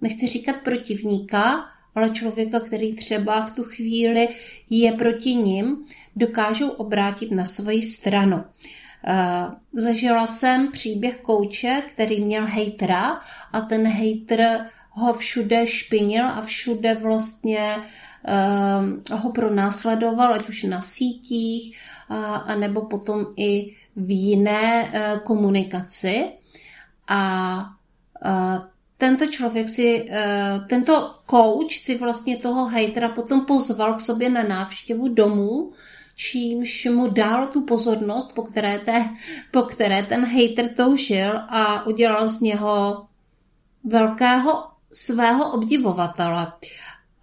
nechci 0.00 0.26
říkat 0.26 0.56
protivníka, 0.56 1.64
ale 1.94 2.10
člověka, 2.10 2.60
který 2.60 2.96
třeba 2.96 3.42
v 3.42 3.50
tu 3.50 3.64
chvíli 3.64 4.28
je 4.70 4.92
proti 4.92 5.34
ním, 5.34 5.84
dokážou 6.16 6.68
obrátit 6.68 7.30
na 7.30 7.44
svoji 7.44 7.82
stranu. 7.82 8.36
Uh, 8.36 9.54
zažila 9.72 10.26
jsem 10.26 10.72
příběh 10.72 11.20
kouče, 11.20 11.82
který 11.92 12.20
měl 12.20 12.46
hejtra 12.46 13.20
a 13.52 13.60
ten 13.60 13.86
hejtr 13.86 14.42
ho 14.90 15.12
všude 15.12 15.66
špinil 15.66 16.26
a 16.26 16.42
všude 16.42 16.94
vlastně 16.94 17.76
uh, 17.76 19.18
ho 19.18 19.32
pronásledoval, 19.32 20.34
ať 20.34 20.48
už 20.48 20.62
na 20.62 20.80
sítích, 20.80 21.78
uh, 22.10 22.16
anebo 22.50 22.82
potom 22.82 23.26
i 23.36 23.76
v 23.96 24.10
jiné 24.10 24.92
komunikaci. 25.24 26.24
A 27.08 27.64
tento 29.00 29.26
člověk 29.26 29.68
si, 29.68 30.02
uh, 30.02 30.66
tento 30.66 31.14
coach 31.30 31.72
si 31.72 31.98
vlastně 31.98 32.36
toho 32.36 32.66
hejtera 32.66 33.08
potom 33.08 33.46
pozval 33.46 33.94
k 33.94 34.00
sobě 34.00 34.30
na 34.30 34.42
návštěvu 34.42 35.08
domů, 35.08 35.72
čímž 36.16 36.86
mu 36.86 37.08
dal 37.08 37.46
tu 37.46 37.64
pozornost, 37.64 38.34
po 38.34 38.42
které, 38.42 38.78
te, 38.78 39.08
po 39.50 39.62
které 39.62 40.02
ten 40.02 40.24
hater 40.24 40.68
toužil 40.76 41.38
a 41.48 41.86
udělal 41.86 42.28
z 42.28 42.40
něho 42.40 43.06
velkého 43.84 44.64
svého 44.92 45.52
obdivovatele. 45.52 46.52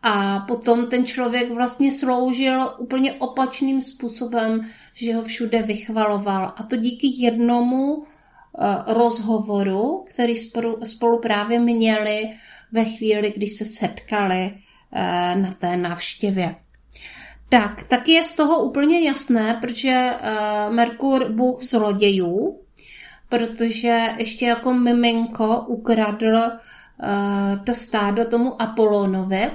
A 0.02 0.40
potom 0.40 0.88
ten 0.88 1.06
člověk 1.06 1.52
vlastně 1.52 1.92
sloužil 1.92 2.74
úplně 2.78 3.14
opačným 3.14 3.82
způsobem, 3.82 4.70
že 4.94 5.16
ho 5.16 5.24
všude 5.24 5.62
vychvaloval. 5.62 6.54
A 6.58 6.64
to 6.64 6.76
díky 6.76 7.08
jednomu 7.24 8.06
eh, 8.06 8.17
rozhovoru, 8.88 10.06
který 10.10 10.38
spolu, 10.38 10.80
spolu 10.84 11.20
právě 11.20 11.60
měli 11.60 12.30
ve 12.72 12.86
chvíli, 12.86 13.34
kdy 13.36 13.48
se 13.48 13.66
setkali 13.66 14.54
eh, 14.94 15.36
na 15.36 15.52
té 15.52 15.78
návštěvě. 15.78 16.56
Tak, 17.50 17.84
tak 17.84 18.08
je 18.08 18.24
z 18.24 18.36
toho 18.36 18.64
úplně 18.64 19.02
jasné, 19.02 19.58
protože 19.62 19.90
eh, 19.90 20.70
Merkur 20.70 21.32
bůh 21.32 21.64
zlodějů, 21.64 22.60
protože 23.30 24.08
ještě 24.18 24.46
jako 24.46 24.74
miminko 24.74 25.66
ukradl 25.68 26.40
Eh, 27.04 27.60
to 27.64 27.74
stádo 27.74 28.26
tomu 28.26 28.62
Apolonovi 28.62 29.52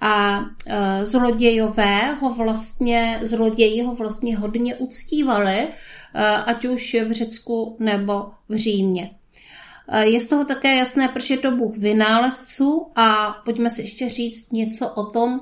a 0.00 0.44
eh, 0.66 1.06
zlodějové 1.06 2.14
ho 2.14 2.34
vlastně, 2.34 3.18
zloději 3.22 3.82
ho 3.82 3.94
vlastně 3.94 4.38
hodně 4.38 4.74
uctívali, 4.74 5.68
eh, 5.68 6.26
ať 6.26 6.64
už 6.64 6.96
v 7.08 7.12
Řecku 7.12 7.76
nebo 7.80 8.30
v 8.48 8.56
Římě. 8.56 9.10
Je 10.00 10.20
z 10.20 10.26
toho 10.26 10.44
také 10.44 10.76
jasné, 10.76 11.08
proč 11.08 11.30
je 11.30 11.38
to 11.38 11.50
Bůh 11.50 11.76
vynálezců 11.76 12.92
a 12.96 13.36
pojďme 13.44 13.70
si 13.70 13.82
ještě 13.82 14.08
říct 14.08 14.52
něco 14.52 14.88
o 14.88 15.06
tom, 15.06 15.40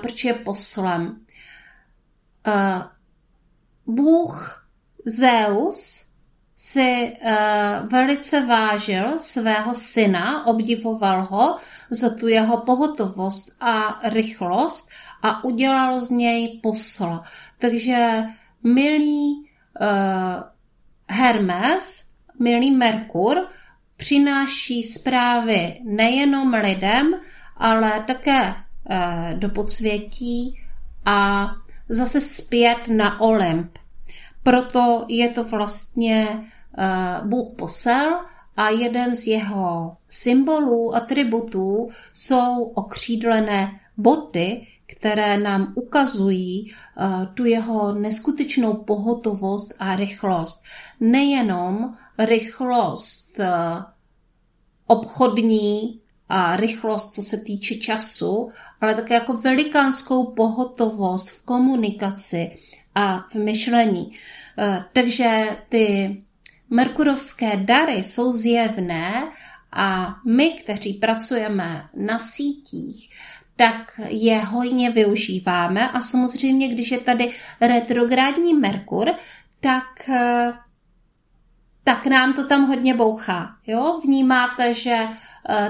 proč 0.00 0.24
je 0.24 0.34
poslem. 0.34 1.20
Bůh 3.86 4.66
Zeus 5.06 6.06
si 6.56 7.12
uh, 7.12 7.88
velice 7.88 8.46
vážil 8.46 9.18
svého 9.18 9.74
syna, 9.74 10.46
obdivoval 10.46 11.22
ho 11.22 11.56
za 11.90 12.14
tu 12.14 12.28
jeho 12.28 12.56
pohotovost 12.56 13.56
a 13.60 14.00
rychlost 14.08 14.88
a 15.22 15.44
udělal 15.44 16.00
z 16.00 16.10
něj 16.10 16.60
posla. 16.62 17.22
Takže 17.58 18.24
milý 18.62 19.50
uh, 19.80 20.42
Hermes, 21.08 22.10
milý 22.38 22.70
Merkur, 22.70 23.46
přináší 23.96 24.82
zprávy 24.82 25.80
nejenom 25.84 26.54
lidem, 26.54 27.14
ale 27.56 28.04
také 28.06 28.54
uh, 28.54 29.38
do 29.38 29.48
podsvětí 29.48 30.60
a 31.04 31.50
zase 31.88 32.20
zpět 32.20 32.88
na 32.88 33.20
Olymp. 33.20 33.78
Proto 34.42 35.04
je 35.08 35.28
to 35.28 35.44
vlastně 35.44 36.28
uh, 36.30 37.28
Bůh 37.28 37.54
posel 37.56 38.20
a 38.56 38.70
jeden 38.70 39.14
z 39.16 39.26
jeho 39.26 39.96
symbolů, 40.08 40.94
atributů 40.94 41.88
jsou 42.12 42.64
okřídlené 42.64 43.80
boty, 43.96 44.66
které 44.86 45.38
nám 45.38 45.72
ukazují 45.76 46.72
uh, 46.72 47.26
tu 47.34 47.44
jeho 47.44 47.92
neskutečnou 47.92 48.74
pohotovost 48.74 49.74
a 49.78 49.96
rychlost. 49.96 50.64
Nejenom 51.00 51.96
rychlost 52.18 53.38
uh, 53.38 53.46
obchodní 54.86 56.00
a 56.28 56.56
rychlost, 56.56 57.14
co 57.14 57.22
se 57.22 57.36
týče 57.36 57.74
času, 57.74 58.50
ale 58.80 58.94
také 58.94 59.14
jako 59.14 59.32
velikánskou 59.32 60.24
pohotovost 60.24 61.30
v 61.30 61.44
komunikaci, 61.44 62.56
a 62.96 63.26
v 63.30 63.34
myšlení. 63.34 64.12
Eh, 64.58 64.84
takže 64.92 65.56
ty 65.68 66.16
merkurovské 66.70 67.56
dary 67.56 68.02
jsou 68.02 68.32
zjevné 68.32 69.28
a 69.72 70.16
my, 70.26 70.50
kteří 70.50 70.94
pracujeme 70.94 71.88
na 71.96 72.18
sítích, 72.18 73.10
tak 73.56 74.00
je 74.08 74.38
hojně 74.38 74.90
využíváme 74.90 75.90
a 75.90 76.00
samozřejmě, 76.00 76.68
když 76.68 76.90
je 76.90 76.98
tady 76.98 77.30
retrográdní 77.60 78.54
Merkur, 78.54 79.12
tak, 79.60 80.08
eh, 80.08 80.52
tak 81.84 82.06
nám 82.06 82.32
to 82.32 82.46
tam 82.46 82.66
hodně 82.66 82.94
bouchá. 82.94 83.56
Jo? 83.66 84.00
Vnímáte, 84.04 84.74
že 84.74 85.08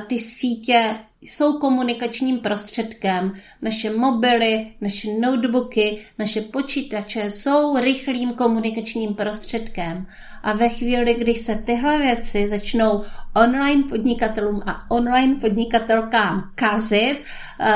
ty 0.07 0.19
sítě 0.19 0.97
jsou 1.27 1.59
komunikačním 1.59 2.39
prostředkem. 2.39 3.33
Naše 3.62 3.91
mobily, 3.91 4.67
naše 4.81 5.09
notebooky, 5.21 5.99
naše 6.19 6.41
počítače 6.41 7.31
jsou 7.31 7.77
rychlým 7.77 8.33
komunikačním 8.33 9.15
prostředkem. 9.15 10.07
A 10.43 10.53
ve 10.53 10.69
chvíli, 10.69 11.15
kdy 11.15 11.35
se 11.35 11.55
tyhle 11.55 11.99
věci 11.99 12.49
začnou 12.49 13.03
online 13.37 13.83
podnikatelům 13.89 14.62
a 14.67 14.91
online 14.91 15.35
podnikatelkám 15.35 16.51
kazit 16.55 17.19
uh, 17.19 17.67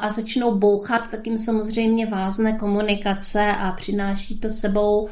a 0.00 0.10
začnou 0.10 0.58
bouchat, 0.58 1.10
tak 1.10 1.26
jim 1.26 1.38
samozřejmě 1.38 2.06
vázne 2.06 2.52
komunikace 2.52 3.52
a 3.58 3.72
přináší 3.72 4.40
to 4.40 4.50
sebou 4.50 5.02
uh, 5.02 5.08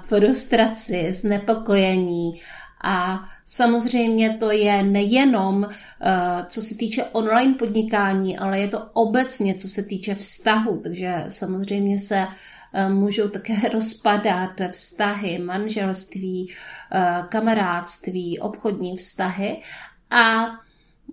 frustraci, 0.00 1.12
znepokojení 1.12 2.40
a 2.82 3.28
samozřejmě 3.44 4.36
to 4.40 4.50
je 4.50 4.82
nejenom, 4.82 5.68
eh, 5.70 6.44
co 6.48 6.62
se 6.62 6.74
týče 6.74 7.04
online 7.04 7.54
podnikání, 7.54 8.38
ale 8.38 8.60
je 8.60 8.68
to 8.68 8.90
obecně, 8.92 9.54
co 9.54 9.68
se 9.68 9.82
týče 9.82 10.14
vztahu. 10.14 10.80
Takže 10.82 11.24
samozřejmě 11.28 11.98
se 11.98 12.26
eh, 12.74 12.88
můžou 12.88 13.28
také 13.28 13.54
rozpadat 13.72 14.50
vztahy, 14.70 15.38
manželství, 15.38 16.52
eh, 16.92 17.22
kamarádství, 17.28 18.38
obchodní 18.38 18.96
vztahy 18.96 19.62
a 20.10 20.46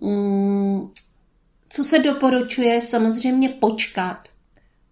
mm, 0.02 0.90
co 1.70 1.84
se 1.84 2.00
doporučuje, 2.00 2.82
samozřejmě 2.82 3.50
počkat. 3.50 4.28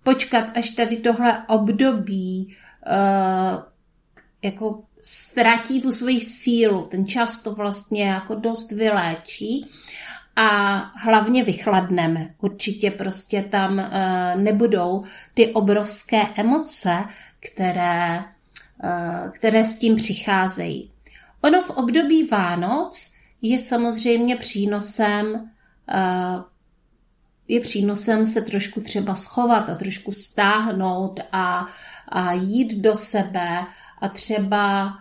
Počkat, 0.03 0.57
až 0.57 0.69
tady 0.69 0.97
tohle 0.97 1.43
období 1.47 2.55
jako 4.41 4.83
ztratí 5.01 5.81
tu 5.81 5.91
svoji 5.91 6.19
sílu. 6.19 6.88
Ten 6.91 7.07
čas 7.07 7.43
to 7.43 7.51
vlastně 7.51 8.03
jako 8.03 8.36
dost 8.36 8.71
vyléčí 8.71 9.69
a 10.36 10.75
hlavně 10.95 11.43
vychladneme. 11.43 12.36
Určitě 12.41 12.91
prostě 12.91 13.41
tam 13.41 13.77
uh, 13.77 14.41
nebudou 14.41 15.03
ty 15.33 15.53
obrovské 15.53 16.27
emoce, 16.36 17.05
které, 17.39 18.23
uh, 18.83 19.31
které 19.31 19.63
s 19.63 19.77
tím 19.77 19.95
přicházejí. 19.95 20.91
Ono 21.41 21.62
v 21.62 21.69
období 21.69 22.23
Vánoc 22.23 23.13
je 23.41 23.60
samozřejmě 23.60 24.36
přínosem 24.36 25.27
uh, 25.33 26.43
je 27.47 27.60
přínosem 27.60 28.25
se 28.25 28.41
trošku 28.41 28.81
třeba 28.81 29.15
schovat 29.15 29.69
a 29.69 29.75
trošku 29.75 30.12
stáhnout 30.12 31.19
a, 31.31 31.67
a 32.10 32.33
jít 32.33 32.73
do 32.73 32.95
sebe 32.95 33.65
a 34.01 34.10
třeba 34.10 34.86
uh, 34.86 34.93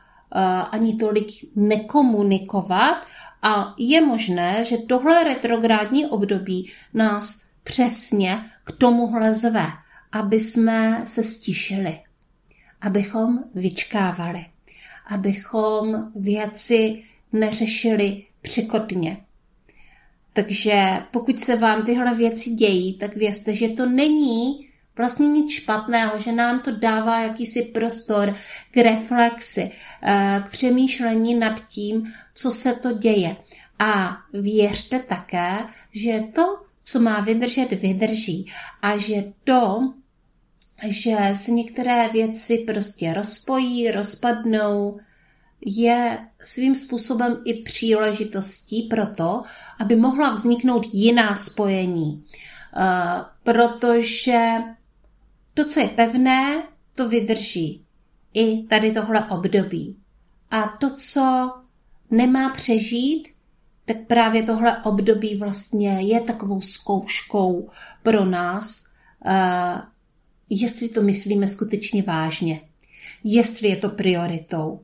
ani 0.70 0.96
tolik 0.96 1.26
nekomunikovat. 1.56 2.96
A 3.42 3.74
je 3.78 4.00
možné, 4.00 4.64
že 4.64 4.78
tohle 4.78 5.24
retrográdní 5.24 6.06
období 6.06 6.70
nás 6.94 7.42
přesně 7.64 8.50
k 8.64 8.72
tomuhle 8.72 9.34
zve, 9.34 9.66
aby 10.12 10.40
jsme 10.40 11.02
se 11.04 11.22
stišili, 11.22 12.00
abychom 12.80 13.44
vyčkávali, 13.54 14.46
abychom 15.06 16.12
věci 16.14 17.02
neřešili 17.32 18.24
překotně, 18.42 19.26
takže 20.36 21.02
pokud 21.10 21.40
se 21.40 21.56
vám 21.56 21.84
tyhle 21.84 22.14
věci 22.14 22.50
dějí, 22.50 22.98
tak 22.98 23.16
vězte, 23.16 23.54
že 23.54 23.68
to 23.68 23.86
není 23.86 24.65
vlastně 24.96 25.28
nic 25.28 25.52
špatného, 25.52 26.18
že 26.18 26.32
nám 26.32 26.60
to 26.60 26.70
dává 26.70 27.20
jakýsi 27.20 27.62
prostor 27.62 28.34
k 28.70 28.76
reflexi, 28.76 29.70
eh, 30.02 30.42
k 30.46 30.50
přemýšlení 30.50 31.34
nad 31.34 31.68
tím, 31.68 32.12
co 32.34 32.50
se 32.50 32.72
to 32.72 32.92
děje. 32.92 33.36
A 33.78 34.16
věřte 34.32 34.98
také, 34.98 35.58
že 35.92 36.24
to, 36.34 36.62
co 36.84 37.00
má 37.00 37.20
vydržet, 37.20 37.72
vydrží. 37.72 38.52
A 38.82 38.98
že 38.98 39.24
to, 39.44 39.92
že 40.88 41.16
se 41.34 41.50
některé 41.50 42.08
věci 42.08 42.58
prostě 42.58 43.14
rozpojí, 43.14 43.90
rozpadnou, 43.90 45.00
je 45.66 46.18
svým 46.44 46.76
způsobem 46.76 47.42
i 47.44 47.62
příležitostí 47.62 48.82
pro 48.82 49.06
to, 49.06 49.42
aby 49.80 49.96
mohla 49.96 50.30
vzniknout 50.30 50.86
jiná 50.92 51.34
spojení. 51.34 52.24
Eh, 52.76 53.24
protože 53.42 54.58
to, 55.56 55.64
co 55.64 55.80
je 55.80 55.88
pevné, 55.88 56.62
to 56.96 57.08
vydrží 57.08 57.84
i 58.34 58.62
tady 58.62 58.92
tohle 58.92 59.24
období. 59.30 59.96
A 60.50 60.62
to, 60.62 60.90
co 60.96 61.52
nemá 62.10 62.48
přežít, 62.48 63.28
tak 63.84 63.96
právě 64.06 64.42
tohle 64.42 64.82
období 64.82 65.36
vlastně 65.36 65.90
je 66.00 66.20
takovou 66.20 66.60
zkouškou 66.60 67.70
pro 68.02 68.24
nás, 68.24 68.84
eh, 69.26 69.82
jestli 70.50 70.88
to 70.88 71.02
myslíme 71.02 71.46
skutečně 71.46 72.02
vážně, 72.02 72.60
jestli 73.24 73.68
je 73.68 73.76
to 73.76 73.88
prioritou. 73.88 74.80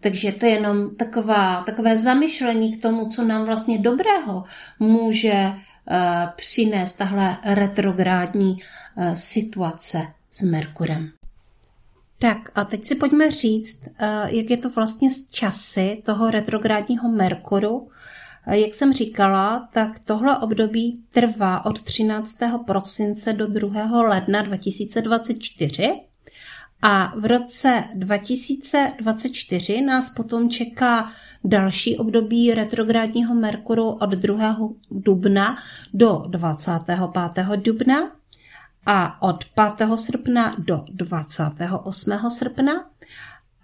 Takže 0.00 0.32
to 0.32 0.46
je 0.46 0.52
jenom 0.52 0.96
taková, 0.96 1.62
takové 1.64 1.96
zamyšlení 1.96 2.76
k 2.76 2.82
tomu, 2.82 3.08
co 3.08 3.24
nám 3.24 3.44
vlastně 3.46 3.78
dobrého 3.78 4.44
může 4.78 5.52
přinést 6.36 6.92
tahle 6.92 7.36
retrográdní 7.44 8.56
uh, 8.96 9.12
situace 9.12 10.06
s 10.30 10.42
Merkurem. 10.42 11.10
Tak 12.18 12.50
a 12.54 12.64
teď 12.64 12.84
si 12.84 12.94
pojďme 12.94 13.30
říct, 13.30 13.86
uh, 13.86 14.34
jak 14.34 14.50
je 14.50 14.58
to 14.58 14.70
vlastně 14.70 15.10
s 15.10 15.30
časy 15.30 16.02
toho 16.04 16.30
retrográdního 16.30 17.08
Merkuru. 17.08 17.90
Jak 18.46 18.74
jsem 18.74 18.92
říkala, 18.92 19.68
tak 19.72 19.98
tohle 19.98 20.38
období 20.38 21.04
trvá 21.12 21.64
od 21.64 21.82
13. 21.82 22.38
prosince 22.66 23.32
do 23.32 23.46
2. 23.46 24.02
ledna 24.02 24.42
2024 24.42 26.07
a 26.82 27.12
v 27.16 27.24
roce 27.24 27.84
2024 27.94 29.80
nás 29.80 30.10
potom 30.10 30.50
čeká 30.50 31.12
další 31.44 31.98
období 31.98 32.54
retrográdního 32.54 33.34
Merkuru 33.34 33.88
od 33.88 34.10
2. 34.10 34.58
dubna 34.90 35.56
do 35.94 36.24
25. 36.28 36.98
dubna 37.56 38.12
a 38.86 39.22
od 39.22 39.44
5. 39.76 39.88
srpna 39.94 40.56
do 40.58 40.84
28. 40.92 42.12
srpna 42.28 42.72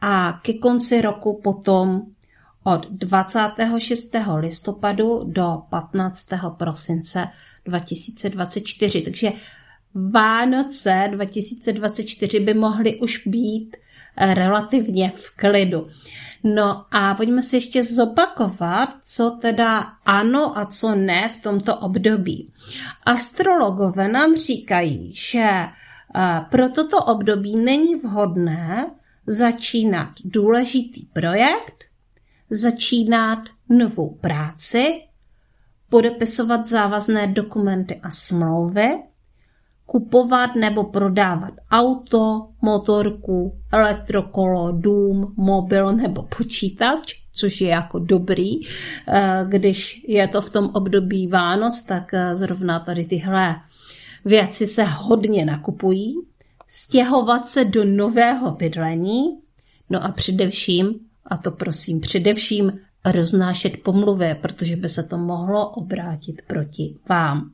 a 0.01 0.41
ke 0.43 0.53
konci 0.53 1.01
roku 1.01 1.41
potom 1.45 2.03
od 2.65 2.87
26. 2.91 4.17
listopadu 4.37 5.25
do 5.25 5.63
15. 5.71 6.27
prosince 6.57 7.29
2024. 7.65 9.03
Takže 9.03 9.33
Vánoce 9.95 11.09
2024 11.13 12.41
by 12.41 12.55
mohly 12.55 13.01
už 13.01 13.27
být 13.27 13.77
eh, 14.17 14.35
relativně 14.35 15.13
v 15.17 15.37
klidu. 15.37 15.87
No 16.45 16.85
a 16.91 17.15
pojďme 17.15 17.43
si 17.43 17.57
ještě 17.57 17.83
zopakovat, 17.83 18.89
co 19.03 19.39
teda 19.41 19.81
ano 20.07 20.59
a 20.59 20.65
co 20.65 20.95
ne 20.95 21.29
v 21.29 21.43
tomto 21.43 21.77
období. 21.77 22.53
Astrologové 23.07 24.09
nám 24.09 24.37
říkají, 24.37 25.13
že 25.15 25.49
eh, 25.49 25.71
pro 26.51 26.69
toto 26.69 26.99
období 26.99 27.57
není 27.57 27.95
vhodné 27.95 28.91
začínat 29.27 30.11
důležitý 30.25 31.07
projekt, 31.07 31.85
začínat 32.51 33.39
novou 33.69 34.15
práci, 34.15 35.03
podepisovat 35.89 36.67
závazné 36.67 37.27
dokumenty 37.27 38.01
a 38.03 38.11
smlouvy, 38.11 38.99
kupovat 39.87 40.55
nebo 40.55 40.85
prodávat 40.85 41.53
auto, 41.71 42.49
motorku, 42.63 43.59
elektrokolo, 43.73 44.73
dům, 44.73 45.35
mobil 45.37 45.93
nebo 45.93 46.23
počítač, 46.23 47.15
což 47.33 47.61
je 47.61 47.69
jako 47.69 47.99
dobrý. 47.99 48.61
Eh, 49.09 49.45
když 49.49 50.05
je 50.09 50.29
to 50.29 50.41
v 50.41 50.51
tom 50.51 50.71
období 50.75 51.27
Vánoc, 51.27 51.83
tak 51.83 52.15
eh, 52.15 52.35
zrovna 52.35 52.81
tady 52.81 53.05
tyhle 53.05 53.57
věci 54.25 54.67
se 54.67 54.85
hodně 54.85 55.45
nakupují. 55.45 56.15
Stěhovat 56.67 57.49
se 57.49 57.65
do 57.65 57.85
nového 57.85 58.51
bydlení, 58.51 59.23
no 59.91 60.05
a 60.05 60.13
především, 60.13 60.95
a 61.27 61.37
to 61.37 61.51
prosím 61.51 62.01
především, 62.01 62.73
roznášet 63.05 63.73
pomluvy, 63.83 64.37
protože 64.41 64.77
by 64.77 64.89
se 64.89 65.03
to 65.03 65.19
mohlo 65.19 65.71
obrátit 65.71 66.43
proti 66.47 66.97
vám. 67.09 67.51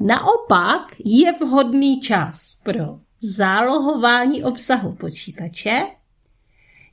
Naopak 0.00 0.82
je 1.04 1.32
vhodný 1.32 2.00
čas 2.00 2.60
pro 2.64 3.00
zálohování 3.20 4.44
obsahu 4.44 4.92
počítače, 4.92 5.80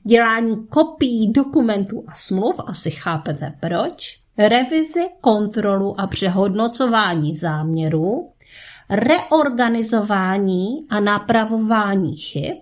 dělání 0.04 0.66
kopií 0.66 1.32
dokumentů 1.32 2.04
a 2.06 2.12
smluv, 2.12 2.60
asi 2.66 2.90
chápete 2.90 3.52
proč, 3.60 4.20
revizi, 4.38 5.04
kontrolu 5.20 6.00
a 6.00 6.06
přehodnocování 6.06 7.34
záměrů, 7.34 8.32
reorganizování 8.90 10.86
a 10.90 11.00
napravování 11.00 12.16
chyb, 12.16 12.58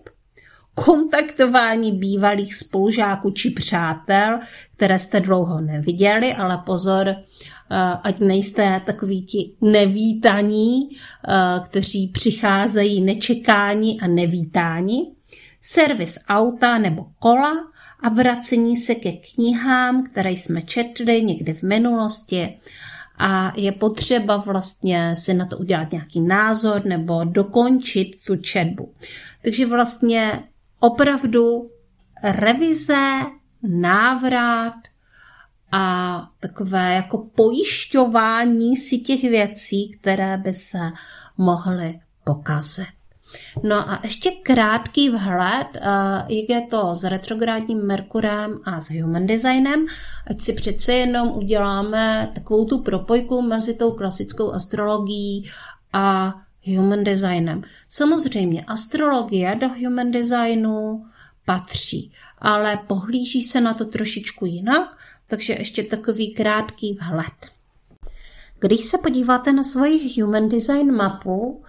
kontaktování 0.75 1.93
bývalých 1.93 2.55
spolužáků 2.55 3.31
či 3.31 3.51
přátel, 3.51 4.39
které 4.77 4.99
jste 4.99 5.21
dlouho 5.21 5.61
neviděli, 5.61 6.35
ale 6.35 6.59
pozor, 6.59 7.17
ať 8.03 8.21
nejste 8.21 8.83
takový 8.87 9.23
ti 9.23 9.53
nevítaní, 9.61 10.89
eh, 10.91 11.61
kteří 11.65 12.09
přicházejí 12.09 13.01
nečekání 13.01 14.01
a 14.01 14.07
nevítáni, 14.07 15.13
servis 15.61 16.19
auta 16.29 16.79
nebo 16.79 17.07
kola 17.19 17.53
a 18.01 18.09
vracení 18.09 18.77
se 18.77 18.95
ke 18.95 19.13
knihám, 19.13 20.05
které 20.05 20.31
jsme 20.31 20.63
četli 20.63 21.23
někdy 21.23 21.55
v 21.55 21.63
minulosti 21.63 22.59
a 23.19 23.53
je 23.57 23.73
potřeba 23.73 24.37
vlastně 24.37 25.17
si 25.17 25.35
na 25.35 25.47
to 25.47 25.59
udělat 25.59 25.93
nějaký 25.93 26.21
názor 26.21 26.85
nebo 26.85 27.25
dokončit 27.25 28.17
tu 28.27 28.37
četbu. 28.37 28.95
Takže 29.43 29.67
vlastně 29.67 30.43
opravdu 30.81 31.71
revize, 32.23 33.19
návrat, 33.63 34.75
a 35.73 36.17
takové 36.41 36.95
jako 36.95 37.19
pojišťování 37.35 38.77
si 38.77 38.99
těch 38.99 39.23
věcí, 39.23 39.97
které 40.01 40.37
by 40.37 40.53
se 40.53 40.79
mohly 41.39 42.01
pokazit. 42.25 42.87
No 43.63 43.91
a 43.91 44.01
ještě 44.03 44.31
krátký 44.31 45.11
vhled, 45.11 45.67
eh, 45.75 45.81
jak 46.29 46.49
je 46.49 46.63
to 46.71 46.95
s 46.95 47.05
retrográdním 47.05 47.87
Merkurem 47.87 48.61
a 48.65 48.81
s 48.81 48.91
Human 48.91 49.27
Designem, 49.27 49.87
ať 50.31 50.41
si 50.41 50.53
přece 50.53 50.95
jenom 50.95 51.29
uděláme 51.29 52.31
takovou 52.35 52.65
tu 52.65 52.83
propojku 52.83 53.43
mezi 53.43 53.79
tou 53.79 53.91
klasickou 53.91 54.53
astrologií 54.53 55.51
a 55.93 56.35
Human 56.77 57.05
Designem. 57.05 57.63
Samozřejmě 57.89 58.65
astrologie 58.65 59.57
do 59.61 59.69
Human 59.69 60.11
Designu 60.11 61.07
patří, 61.45 62.13
ale 62.39 62.77
pohlíží 62.87 63.43
se 63.43 63.61
na 63.61 63.75
to 63.75 63.85
trošičku 63.85 64.47
jinak, 64.47 64.99
takže 65.33 65.53
ještě 65.53 65.83
takový 65.83 66.35
krátký 66.35 66.99
vhled. 67.01 67.51
Když 68.61 68.81
se 68.81 68.99
podíváte 68.99 69.53
na 69.53 69.63
svoji 69.63 70.21
Human 70.21 70.49
Design 70.49 70.93
mapu, 70.97 71.65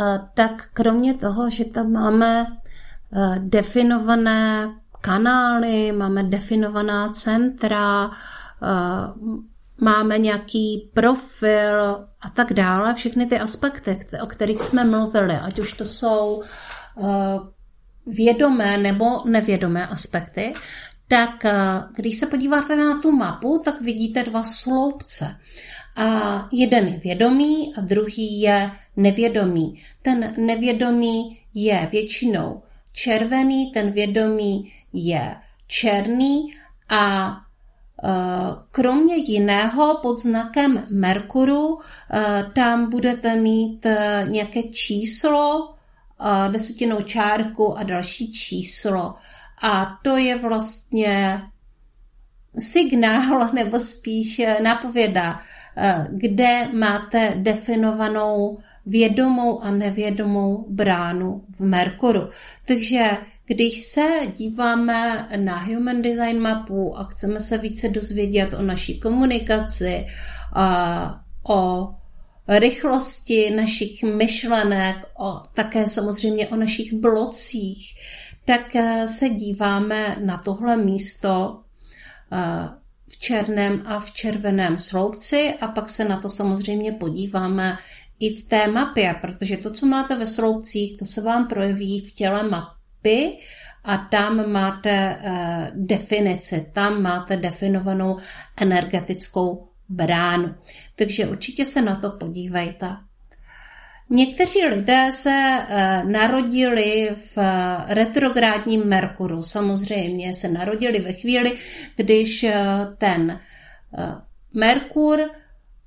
eh, 0.00 0.20
tak 0.34 0.68
kromě 0.72 1.14
toho, 1.14 1.50
že 1.50 1.64
tam 1.64 1.92
máme 1.92 2.46
eh, 2.46 3.34
definované 3.38 4.74
kanály, 5.00 5.92
máme 5.92 6.22
definovaná 6.22 7.08
centra, 7.12 8.10
eh, 8.10 9.36
máme 9.80 10.18
nějaký 10.18 10.90
profil 10.94 12.06
a 12.20 12.30
tak 12.34 12.52
dále, 12.52 12.94
všechny 12.94 13.26
ty 13.26 13.40
aspekty, 13.40 13.98
o 14.22 14.26
kterých 14.26 14.60
jsme 14.60 14.84
mluvili, 14.84 15.34
ať 15.34 15.58
už 15.58 15.72
to 15.72 15.84
jsou 15.84 16.42
vědomé 18.06 18.78
nebo 18.78 19.22
nevědomé 19.24 19.86
aspekty, 19.86 20.52
tak 21.08 21.46
když 21.94 22.18
se 22.18 22.26
podíváte 22.26 22.76
na 22.76 23.00
tu 23.00 23.12
mapu, 23.12 23.62
tak 23.64 23.80
vidíte 23.80 24.22
dva 24.22 24.42
sloupce. 24.42 25.36
A 25.96 26.48
jeden 26.52 26.88
je 26.88 26.98
vědomý 26.98 27.72
a 27.78 27.80
druhý 27.80 28.40
je 28.40 28.70
nevědomý. 28.96 29.82
Ten 30.02 30.34
nevědomý 30.36 31.38
je 31.54 31.88
většinou 31.92 32.62
červený, 32.92 33.70
ten 33.70 33.90
vědomý 33.90 34.72
je 34.92 35.36
černý 35.66 36.54
a 36.88 37.30
e, 37.30 38.08
Kromě 38.70 39.16
jiného 39.16 39.98
pod 40.02 40.18
znakem 40.18 40.86
Merkuru 40.90 41.78
e, 41.78 42.50
tam 42.54 42.90
budete 42.90 43.36
mít 43.36 43.86
nějaké 44.28 44.62
číslo, 44.62 45.74
desetinou 46.50 47.02
čárku 47.02 47.78
a 47.78 47.82
další 47.82 48.32
číslo. 48.32 49.14
A 49.62 49.98
to 50.02 50.16
je 50.16 50.38
vlastně 50.38 51.42
signál, 52.58 53.50
nebo 53.54 53.80
spíš 53.80 54.40
napověda 54.62 55.40
Eh, 55.80 56.06
kde 56.10 56.68
máte 56.72 57.32
definovanou 57.36 58.58
vědomou 58.86 59.60
a 59.60 59.70
nevědomou 59.70 60.66
bránu 60.68 61.44
v 61.50 61.60
Merkuru. 61.60 62.28
Takže 62.66 63.10
když 63.46 63.78
se 63.78 64.08
díváme 64.36 65.28
na 65.36 65.58
Human 65.58 66.02
Design 66.02 66.40
mapu 66.40 66.98
a 66.98 67.04
chceme 67.04 67.40
se 67.40 67.58
více 67.58 67.88
dozvědět 67.88 68.54
o 68.54 68.62
naší 68.62 69.00
komunikaci, 69.00 70.06
o 71.48 71.88
rychlosti 72.48 73.50
našich 73.50 74.02
myšlenek, 74.02 74.96
o, 75.18 75.42
také 75.54 75.88
samozřejmě 75.88 76.48
o 76.48 76.56
našich 76.56 76.92
blocích, 76.92 77.94
tak 78.48 78.76
eh, 78.76 79.08
se 79.08 79.28
díváme 79.28 80.16
na 80.24 80.38
tohle 80.38 80.76
místo 80.76 81.60
eh, 82.32 82.68
v 83.08 83.18
černém 83.18 83.82
a 83.86 84.00
v 84.00 84.10
červeném 84.10 84.78
sloupci 84.78 85.54
a 85.60 85.68
pak 85.68 85.88
se 85.88 86.04
na 86.04 86.20
to 86.20 86.28
samozřejmě 86.28 86.92
podíváme 86.92 87.78
i 88.20 88.36
v 88.36 88.42
té 88.42 88.68
mapě, 88.68 89.14
protože 89.20 89.56
to, 89.56 89.70
co 89.70 89.86
máte 89.86 90.16
ve 90.16 90.26
sloupcích, 90.26 90.98
to 90.98 91.04
se 91.04 91.20
vám 91.20 91.48
projeví 91.48 92.00
v 92.00 92.14
těle 92.14 92.42
mapy 92.42 93.38
a 93.84 93.96
tam 93.96 94.52
máte 94.52 95.20
uh, 95.24 95.86
definici, 95.86 96.70
tam 96.74 97.02
máte 97.02 97.36
definovanou 97.36 98.18
energetickou 98.56 99.68
bránu. 99.88 100.54
Takže 100.94 101.26
určitě 101.26 101.64
se 101.64 101.82
na 101.82 101.96
to 101.96 102.10
podívejte. 102.10 103.07
Někteří 104.10 104.66
lidé 104.66 105.10
se 105.12 105.58
eh, 105.68 106.02
narodili 106.04 107.10
v 107.34 107.38
eh, 107.38 107.94
retrográdním 107.94 108.84
Merkuru. 108.84 109.42
Samozřejmě 109.42 110.34
se 110.34 110.48
narodili 110.48 111.00
ve 111.00 111.12
chvíli, 111.12 111.52
když 111.96 112.44
eh, 112.44 112.54
ten 112.98 113.40
Merkur 114.54 115.20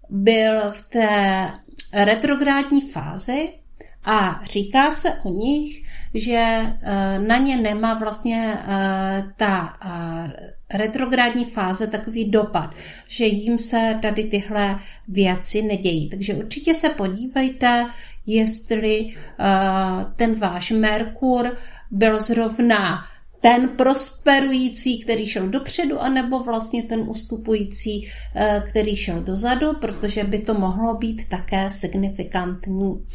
byl 0.10 0.72
v 0.72 0.90
té 0.90 1.48
retrográdní 1.94 2.82
fázi 2.82 3.54
a 4.06 4.42
říká 4.44 4.92
se 4.92 5.14
o 5.24 5.30
nich, 5.30 5.84
že 6.14 6.62
na 7.18 7.38
ně 7.38 7.58
nemá 7.58 7.94
vlastně 7.94 8.58
ta 9.38 9.78
retrográdní 10.74 11.46
fáze 11.46 11.88
takový 11.88 12.26
dopad, 12.32 12.70
že 13.08 13.26
jim 13.26 13.58
se 13.58 14.00
tady 14.02 14.24
tyhle 14.24 14.80
věci 15.08 15.62
nedějí. 15.62 16.10
Takže 16.10 16.34
určitě 16.34 16.74
se 16.74 16.90
podívejte, 16.90 17.88
jestli 18.26 19.06
uh, 19.06 20.14
ten 20.16 20.36
váš 20.36 20.72
Merkur 20.72 21.58
byl 21.92 22.20
zrovna 22.20 23.06
ten 23.42 23.70
prosperující, 23.70 25.00
který 25.00 25.28
šel 25.28 25.50
dopředu, 25.50 26.02
anebo 26.02 26.40
vlastně 26.40 26.84
ten 26.84 27.00
ustupující, 27.08 28.12
eh, 28.36 28.64
který 28.70 28.96
šel 28.96 29.24
dozadu, 29.24 29.74
protože 29.74 30.24
by 30.24 30.40
to 30.40 30.54
mohlo 30.54 30.98
být 30.98 31.30
také 31.30 31.72
signifikantní. 31.72 33.06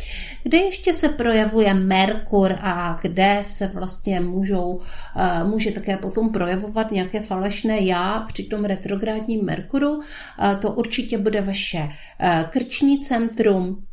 Kde 0.42 0.58
ještě 0.58 0.94
se 0.94 1.08
projevuje 1.08 1.74
Merkur 1.74 2.56
a 2.60 2.98
kde 3.02 3.38
se 3.42 3.66
vlastně 3.66 4.20
můžou, 4.20 4.80
eh, 5.16 5.44
může 5.44 5.70
také 5.70 5.96
potom 5.96 6.32
projevovat 6.32 6.90
nějaké 6.90 7.20
falešné 7.20 7.78
já 7.78 8.20
při 8.20 8.44
tom 8.44 8.64
retrográdním 8.64 9.44
Merkuru, 9.44 10.00
to 10.60 10.72
určitě 10.72 11.18
bude 11.18 11.40
vaše 11.40 11.88
krční 12.50 13.00
centrum, 13.00 13.84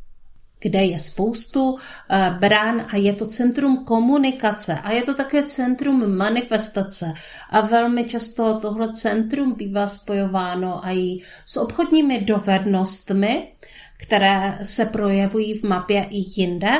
kde 0.63 0.83
je 0.83 0.99
spoustu 0.99 1.77
eh, 1.77 2.35
brán 2.39 2.85
a 2.89 2.97
je 2.97 3.13
to 3.13 3.27
centrum 3.27 3.85
komunikace 3.85 4.79
a 4.79 4.91
je 4.91 5.03
to 5.03 5.13
také 5.13 5.43
centrum 5.43 6.17
manifestace 6.17 7.13
a 7.49 7.61
velmi 7.61 8.03
často 8.03 8.59
tohle 8.59 8.93
centrum 8.93 9.53
bývá 9.53 9.87
spojováno 9.87 10.81
i 10.87 11.19
s 11.45 11.57
obchodními 11.57 12.21
dovednostmi, 12.21 13.51
které 13.97 14.59
se 14.63 14.85
projevují 14.85 15.53
v 15.53 15.63
mapě 15.63 16.07
i 16.09 16.25
jinde. 16.41 16.71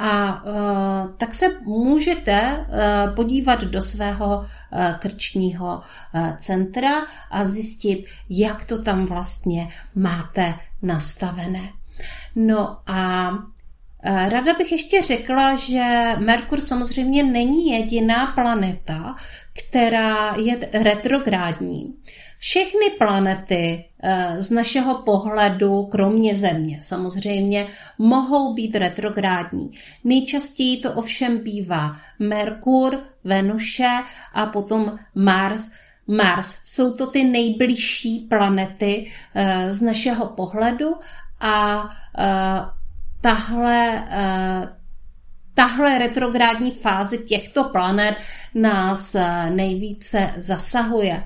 A 0.00 0.44
uh, 0.44 1.16
tak 1.16 1.34
se 1.34 1.46
můžete 1.64 2.40
uh, 2.58 3.14
podívat 3.14 3.64
do 3.64 3.82
svého 3.82 4.46
krčního 4.98 5.82
centra 6.38 7.06
a 7.30 7.44
zjistit, 7.44 8.04
jak 8.28 8.64
to 8.64 8.82
tam 8.82 9.06
vlastně 9.06 9.68
máte 9.94 10.54
nastavené. 10.82 11.77
No 12.36 12.78
a 12.86 13.30
e, 14.02 14.28
Rada 14.28 14.52
bych 14.52 14.72
ještě 14.72 15.02
řekla, 15.02 15.56
že 15.56 16.14
Merkur 16.18 16.60
samozřejmě 16.60 17.22
není 17.22 17.70
jediná 17.70 18.26
planeta, 18.26 19.16
která 19.52 20.34
je 20.38 20.68
retrográdní. 20.72 21.94
Všechny 22.38 22.90
planety 22.98 23.84
e, 24.02 24.42
z 24.42 24.50
našeho 24.50 25.02
pohledu, 25.02 25.86
kromě 25.86 26.34
Země, 26.34 26.78
samozřejmě 26.82 27.66
mohou 27.98 28.54
být 28.54 28.76
retrográdní. 28.76 29.70
Nejčastěji 30.04 30.76
to 30.76 30.92
ovšem 30.92 31.38
bývá 31.38 31.96
Merkur, 32.18 33.00
Venuše 33.24 33.90
a 34.34 34.46
potom 34.46 34.98
Mars. 35.14 35.70
Mars 36.06 36.60
jsou 36.64 36.94
to 36.94 37.06
ty 37.06 37.24
nejbližší 37.24 38.18
planety 38.18 39.10
e, 39.34 39.72
z 39.72 39.80
našeho 39.80 40.26
pohledu 40.26 40.94
a 41.40 41.84
uh, 41.84 41.90
tahle, 43.20 44.04
uh, 44.08 44.68
tahle 45.54 45.98
retrográdní 45.98 46.70
fáze 46.70 47.16
těchto 47.16 47.64
planet 47.64 48.16
nás 48.54 49.14
uh, 49.14 49.50
nejvíce 49.50 50.30
zasahuje. 50.36 51.24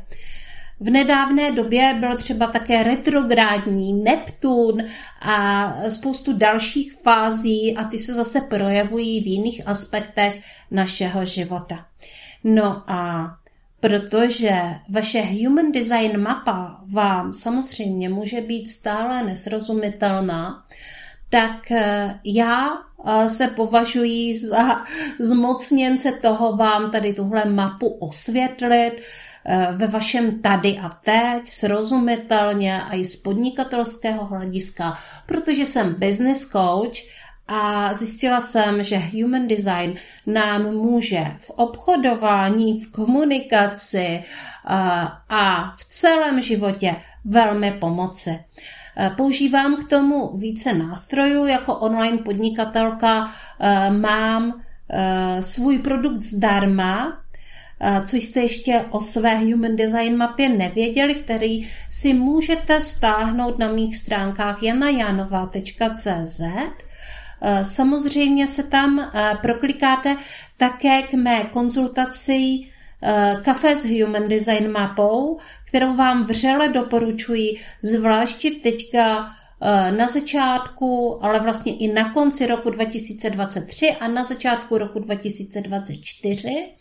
V 0.81 0.91
nedávné 0.91 1.53
době 1.53 1.97
byl 2.01 2.17
třeba 2.17 2.47
také 2.47 2.83
retrográdní 2.83 3.93
Neptun 3.93 4.83
a 5.21 5.75
spoustu 5.89 6.33
dalších 6.33 6.93
fází 7.03 7.77
a 7.77 7.85
ty 7.85 7.99
se 7.99 8.15
zase 8.15 8.41
projevují 8.41 9.21
v 9.21 9.27
jiných 9.27 9.69
aspektech 9.69 10.41
našeho 10.71 11.25
života. 11.25 11.87
No 12.45 12.83
a 12.87 13.31
protože 13.83 14.55
vaše 14.89 15.23
Human 15.23 15.73
Design 15.73 16.21
mapa 16.21 16.81
vám 16.87 17.33
samozřejmě 17.33 18.09
může 18.09 18.41
být 18.41 18.69
stále 18.69 19.23
nesrozumitelná, 19.23 20.65
tak 21.31 21.71
eh, 21.71 22.21
já 22.25 22.69
eh, 23.07 23.29
se 23.29 23.49
považuji 23.49 24.39
za 24.39 24.85
zmocněnce 25.19 26.13
toho 26.13 26.57
vám 26.57 26.91
tady 26.91 27.15
tuhle 27.15 27.45
mapu 27.45 27.89
osvětlit 27.89 28.93
eh, 29.47 29.69
ve 29.73 29.87
vašem 29.87 30.43
tady 30.43 30.79
a 30.79 30.89
teď, 30.89 31.49
srozumitelně 31.49 32.83
a 32.83 32.95
i 32.97 33.05
z 33.05 33.17
podnikatelského 33.17 34.25
hlediska, 34.25 34.99
protože 35.27 35.67
jsem 35.67 35.95
business 35.95 36.47
coach 36.47 36.99
a 37.55 37.95
zjistila 37.95 38.41
jsem, 38.41 38.85
že 38.85 38.99
human 38.99 39.49
design 39.49 39.95
nám 40.27 40.75
může 40.75 41.25
v 41.39 41.51
obchodování, 41.51 42.81
v 42.81 42.91
komunikaci 42.91 44.23
a 45.29 45.75
v 45.77 45.85
celém 45.85 46.43
životě 46.43 46.97
velmi 47.25 47.71
pomoci. 47.71 48.39
Používám 49.17 49.77
k 49.77 49.89
tomu 49.89 50.37
více 50.37 50.73
nástrojů. 50.73 51.47
Jako 51.47 51.75
online 51.75 52.19
podnikatelka 52.19 53.31
mám 53.91 54.63
svůj 55.41 55.79
produkt 55.79 56.23
zdarma, 56.23 57.23
co 58.05 58.17
jste 58.17 58.41
ještě 58.41 58.85
o 58.91 59.01
své 59.01 59.39
Human 59.39 59.77
Design 59.77 60.17
mapě 60.17 60.49
nevěděli, 60.49 61.15
který 61.15 61.71
si 61.91 62.15
můžete 62.15 62.81
stáhnout 62.81 63.59
na 63.59 63.69
mých 63.69 63.97
stránkách 63.97 64.63
janajanova.cz. 64.63 66.41
Samozřejmě 67.63 68.49
se 68.49 68.63
tam 68.63 69.13
proklikáte 69.43 70.17
také 70.57 71.03
k 71.03 71.13
mé 71.13 71.45
konzultaci 71.45 72.69
kafe 73.43 73.77
s 73.77 73.85
Human 73.85 74.29
Design 74.29 74.71
mapou, 74.71 75.39
kterou 75.67 75.97
vám 75.97 76.25
vřele 76.25 76.69
doporučuji, 76.69 77.61
zvláště 77.83 78.51
teďka 78.51 79.33
na 79.97 80.09
začátku, 80.09 81.19
ale 81.23 81.41
vlastně 81.41 81.77
i 81.77 81.93
na 81.93 82.13
konci 82.13 82.47
roku 82.47 82.71
2023 82.71 83.91
a 83.91 84.09
na 84.09 84.25
začátku 84.25 84.79
roku 84.79 84.99
2024 84.99 86.73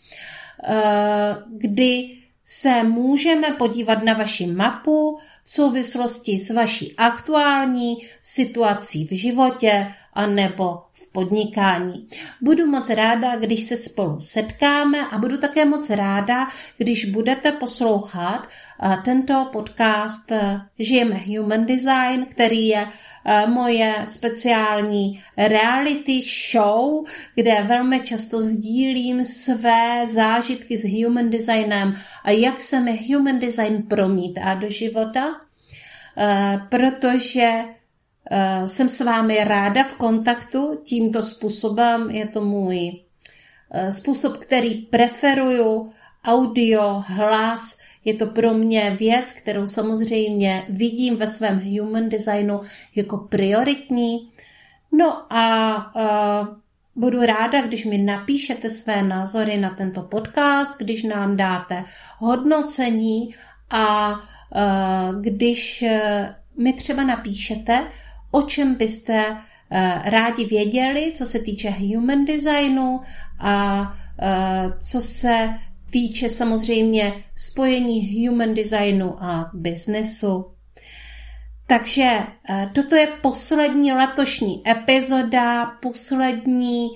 Eh, 0.64 1.36
kdy 1.48 2.10
se 2.44 2.82
můžeme 2.82 3.50
podívat 3.50 4.04
na 4.04 4.12
vaši 4.12 4.46
mapu 4.46 5.18
v 5.44 5.50
souvislosti 5.50 6.38
s 6.38 6.50
vaší 6.50 6.94
aktuální 6.96 7.96
situací 8.22 9.06
v 9.06 9.10
životě 9.10 9.94
nebo 10.26 10.82
v 10.92 11.12
podnikání. 11.12 12.08
Budu 12.40 12.66
moc 12.66 12.90
ráda, 12.90 13.36
když 13.36 13.62
se 13.62 13.76
spolu 13.76 14.20
setkáme 14.20 15.06
a 15.06 15.18
budu 15.18 15.38
také 15.38 15.64
moc 15.64 15.90
ráda, 15.90 16.48
když 16.76 17.04
budete 17.04 17.52
poslouchat 17.52 18.48
eh, 18.82 18.96
tento 19.04 19.48
podcast 19.52 20.32
eh, 20.32 20.60
Žijeme 20.78 21.20
Human 21.26 21.66
Design, 21.66 22.26
který 22.30 22.68
je 22.68 22.88
Eh, 23.24 23.46
moje 23.46 23.94
speciální 24.04 25.22
reality 25.36 26.20
show, 26.52 27.04
kde 27.34 27.62
velmi 27.62 28.00
často 28.00 28.40
sdílím 28.40 29.24
své 29.24 30.06
zážitky 30.06 30.76
s 30.76 30.84
human 30.84 31.30
designem 31.30 31.94
a 32.24 32.30
jak 32.30 32.60
se 32.60 32.80
mi 32.80 33.12
human 33.12 33.38
design 33.38 33.82
promítá 33.82 34.54
do 34.54 34.68
života, 34.68 35.40
protože 36.68 37.64
jsem 38.66 38.88
s 38.88 39.00
vámi 39.00 39.44
ráda 39.44 39.84
v 39.84 39.94
kontaktu 39.94 40.80
tímto 40.84 41.22
způsobem. 41.22 42.10
Je 42.10 42.28
to 42.28 42.44
můj 42.44 43.00
způsob, 43.90 44.36
který 44.36 44.74
preferuju, 44.74 45.92
audio, 46.24 47.02
hlas, 47.06 47.78
je 48.04 48.14
to 48.14 48.26
pro 48.26 48.54
mě 48.54 48.96
věc, 48.98 49.32
kterou 49.32 49.66
samozřejmě 49.66 50.66
vidím 50.68 51.16
ve 51.16 51.26
svém 51.26 51.60
human 51.60 52.08
designu 52.08 52.60
jako 52.94 53.18
prioritní. 53.18 54.30
No 54.92 55.32
a 55.32 55.76
uh, 55.96 56.48
budu 56.96 57.26
ráda, 57.26 57.60
když 57.62 57.84
mi 57.84 57.98
napíšete 57.98 58.70
své 58.70 59.02
názory 59.02 59.56
na 59.56 59.70
tento 59.70 60.02
podcast, 60.02 60.78
když 60.78 61.02
nám 61.02 61.36
dáte 61.36 61.84
hodnocení 62.18 63.34
a 63.70 64.14
když 65.20 65.84
mi 66.56 66.72
třeba 66.72 67.02
napíšete, 67.02 67.86
o 68.32 68.42
čem 68.42 68.74
byste 68.74 69.30
uh, 69.30 69.38
rádi 70.04 70.44
věděli, 70.44 71.12
co 71.14 71.26
se 71.26 71.38
týče 71.38 71.70
human 71.70 72.24
designu 72.24 73.00
a 73.38 73.80
uh, 73.82 74.78
co 74.78 75.00
se 75.00 75.54
týče 75.90 76.28
samozřejmě 76.28 77.24
spojení 77.36 78.28
human 78.28 78.54
designu 78.54 79.22
a 79.22 79.50
biznesu. 79.54 80.46
Takže 81.66 82.10
eh, 82.50 82.70
toto 82.74 82.96
je 82.96 83.06
poslední 83.06 83.92
letošní 83.92 84.62
epizoda, 84.68 85.66
poslední 85.66 86.88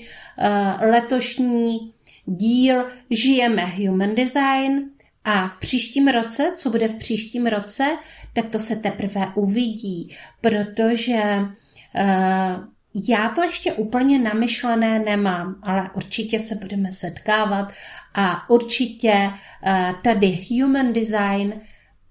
letošní 0.80 1.94
díl 2.26 2.84
Žijeme 3.10 3.66
Human 3.66 4.14
Design 4.14 4.90
a 5.24 5.48
v 5.48 5.58
příštím 5.58 6.08
roce, 6.08 6.54
co 6.56 6.70
bude 6.70 6.88
v 6.88 6.98
příštím 6.98 7.46
roce, 7.46 7.98
tak 8.36 8.50
to 8.50 8.58
se 8.58 8.76
teprve 8.76 9.32
uvidí, 9.34 10.16
protože 10.40 11.22
uh, 11.40 12.64
já 13.08 13.28
to 13.28 13.42
ještě 13.42 13.72
úplně 13.72 14.18
namyšlené 14.18 14.98
nemám, 14.98 15.56
ale 15.62 15.90
určitě 15.94 16.38
se 16.38 16.54
budeme 16.54 16.92
setkávat 16.92 17.72
a 18.14 18.50
určitě 18.50 19.30
eh, 19.66 19.94
tady 20.04 20.44
human 20.50 20.92
design 20.92 21.60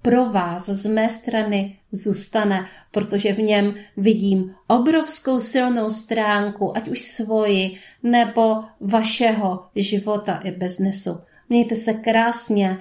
pro 0.01 0.25
vás 0.25 0.69
z 0.69 0.85
mé 0.85 1.09
strany 1.09 1.77
zůstane, 1.91 2.67
protože 2.91 3.33
v 3.33 3.39
něm 3.39 3.75
vidím 3.97 4.55
obrovskou 4.67 5.39
silnou 5.39 5.89
stránku, 5.89 6.77
ať 6.77 6.87
už 6.87 7.01
svoji 7.01 7.79
nebo 8.03 8.63
vašeho 8.81 9.65
života 9.75 10.39
i 10.43 10.51
biznesu. 10.51 11.19
Mějte 11.49 11.75
se 11.75 11.93
krásně, 11.93 12.77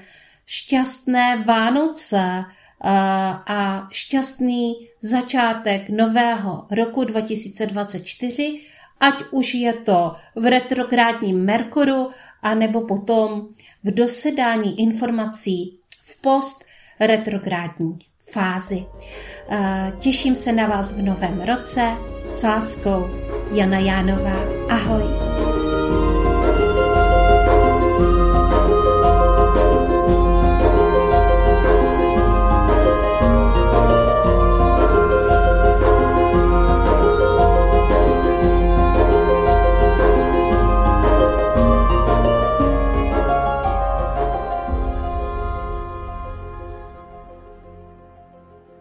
šťastné 0.47 1.45
Vánoce 1.47 2.21
eh, 2.21 2.45
a 2.85 3.89
šťastný 3.91 4.89
začátek 5.01 5.91
nového 5.91 6.67
roku 6.71 7.05
2024, 7.05 8.61
ať 9.01 9.15
už 9.31 9.55
je 9.55 9.73
to 9.73 10.13
v 10.37 10.45
retrográdním 10.51 11.45
Merkuru, 11.45 12.11
anebo 12.43 12.81
potom 12.81 13.49
v 13.85 13.91
dosedání 13.91 14.81
informací 14.81 15.79
v 16.05 16.21
post 16.21 16.65
retrográdní 17.01 17.99
fázi. 18.31 18.85
Eh, 19.51 19.93
těším 19.99 20.35
se 20.37 20.53
na 20.53 20.67
vás 20.67 20.93
v 20.93 21.03
novém 21.03 21.41
roce. 21.41 21.97
S 22.33 22.43
láskou 22.43 23.07
Jana 23.53 23.79
Jánová. 23.79 24.37
Ahoj. 24.71 25.24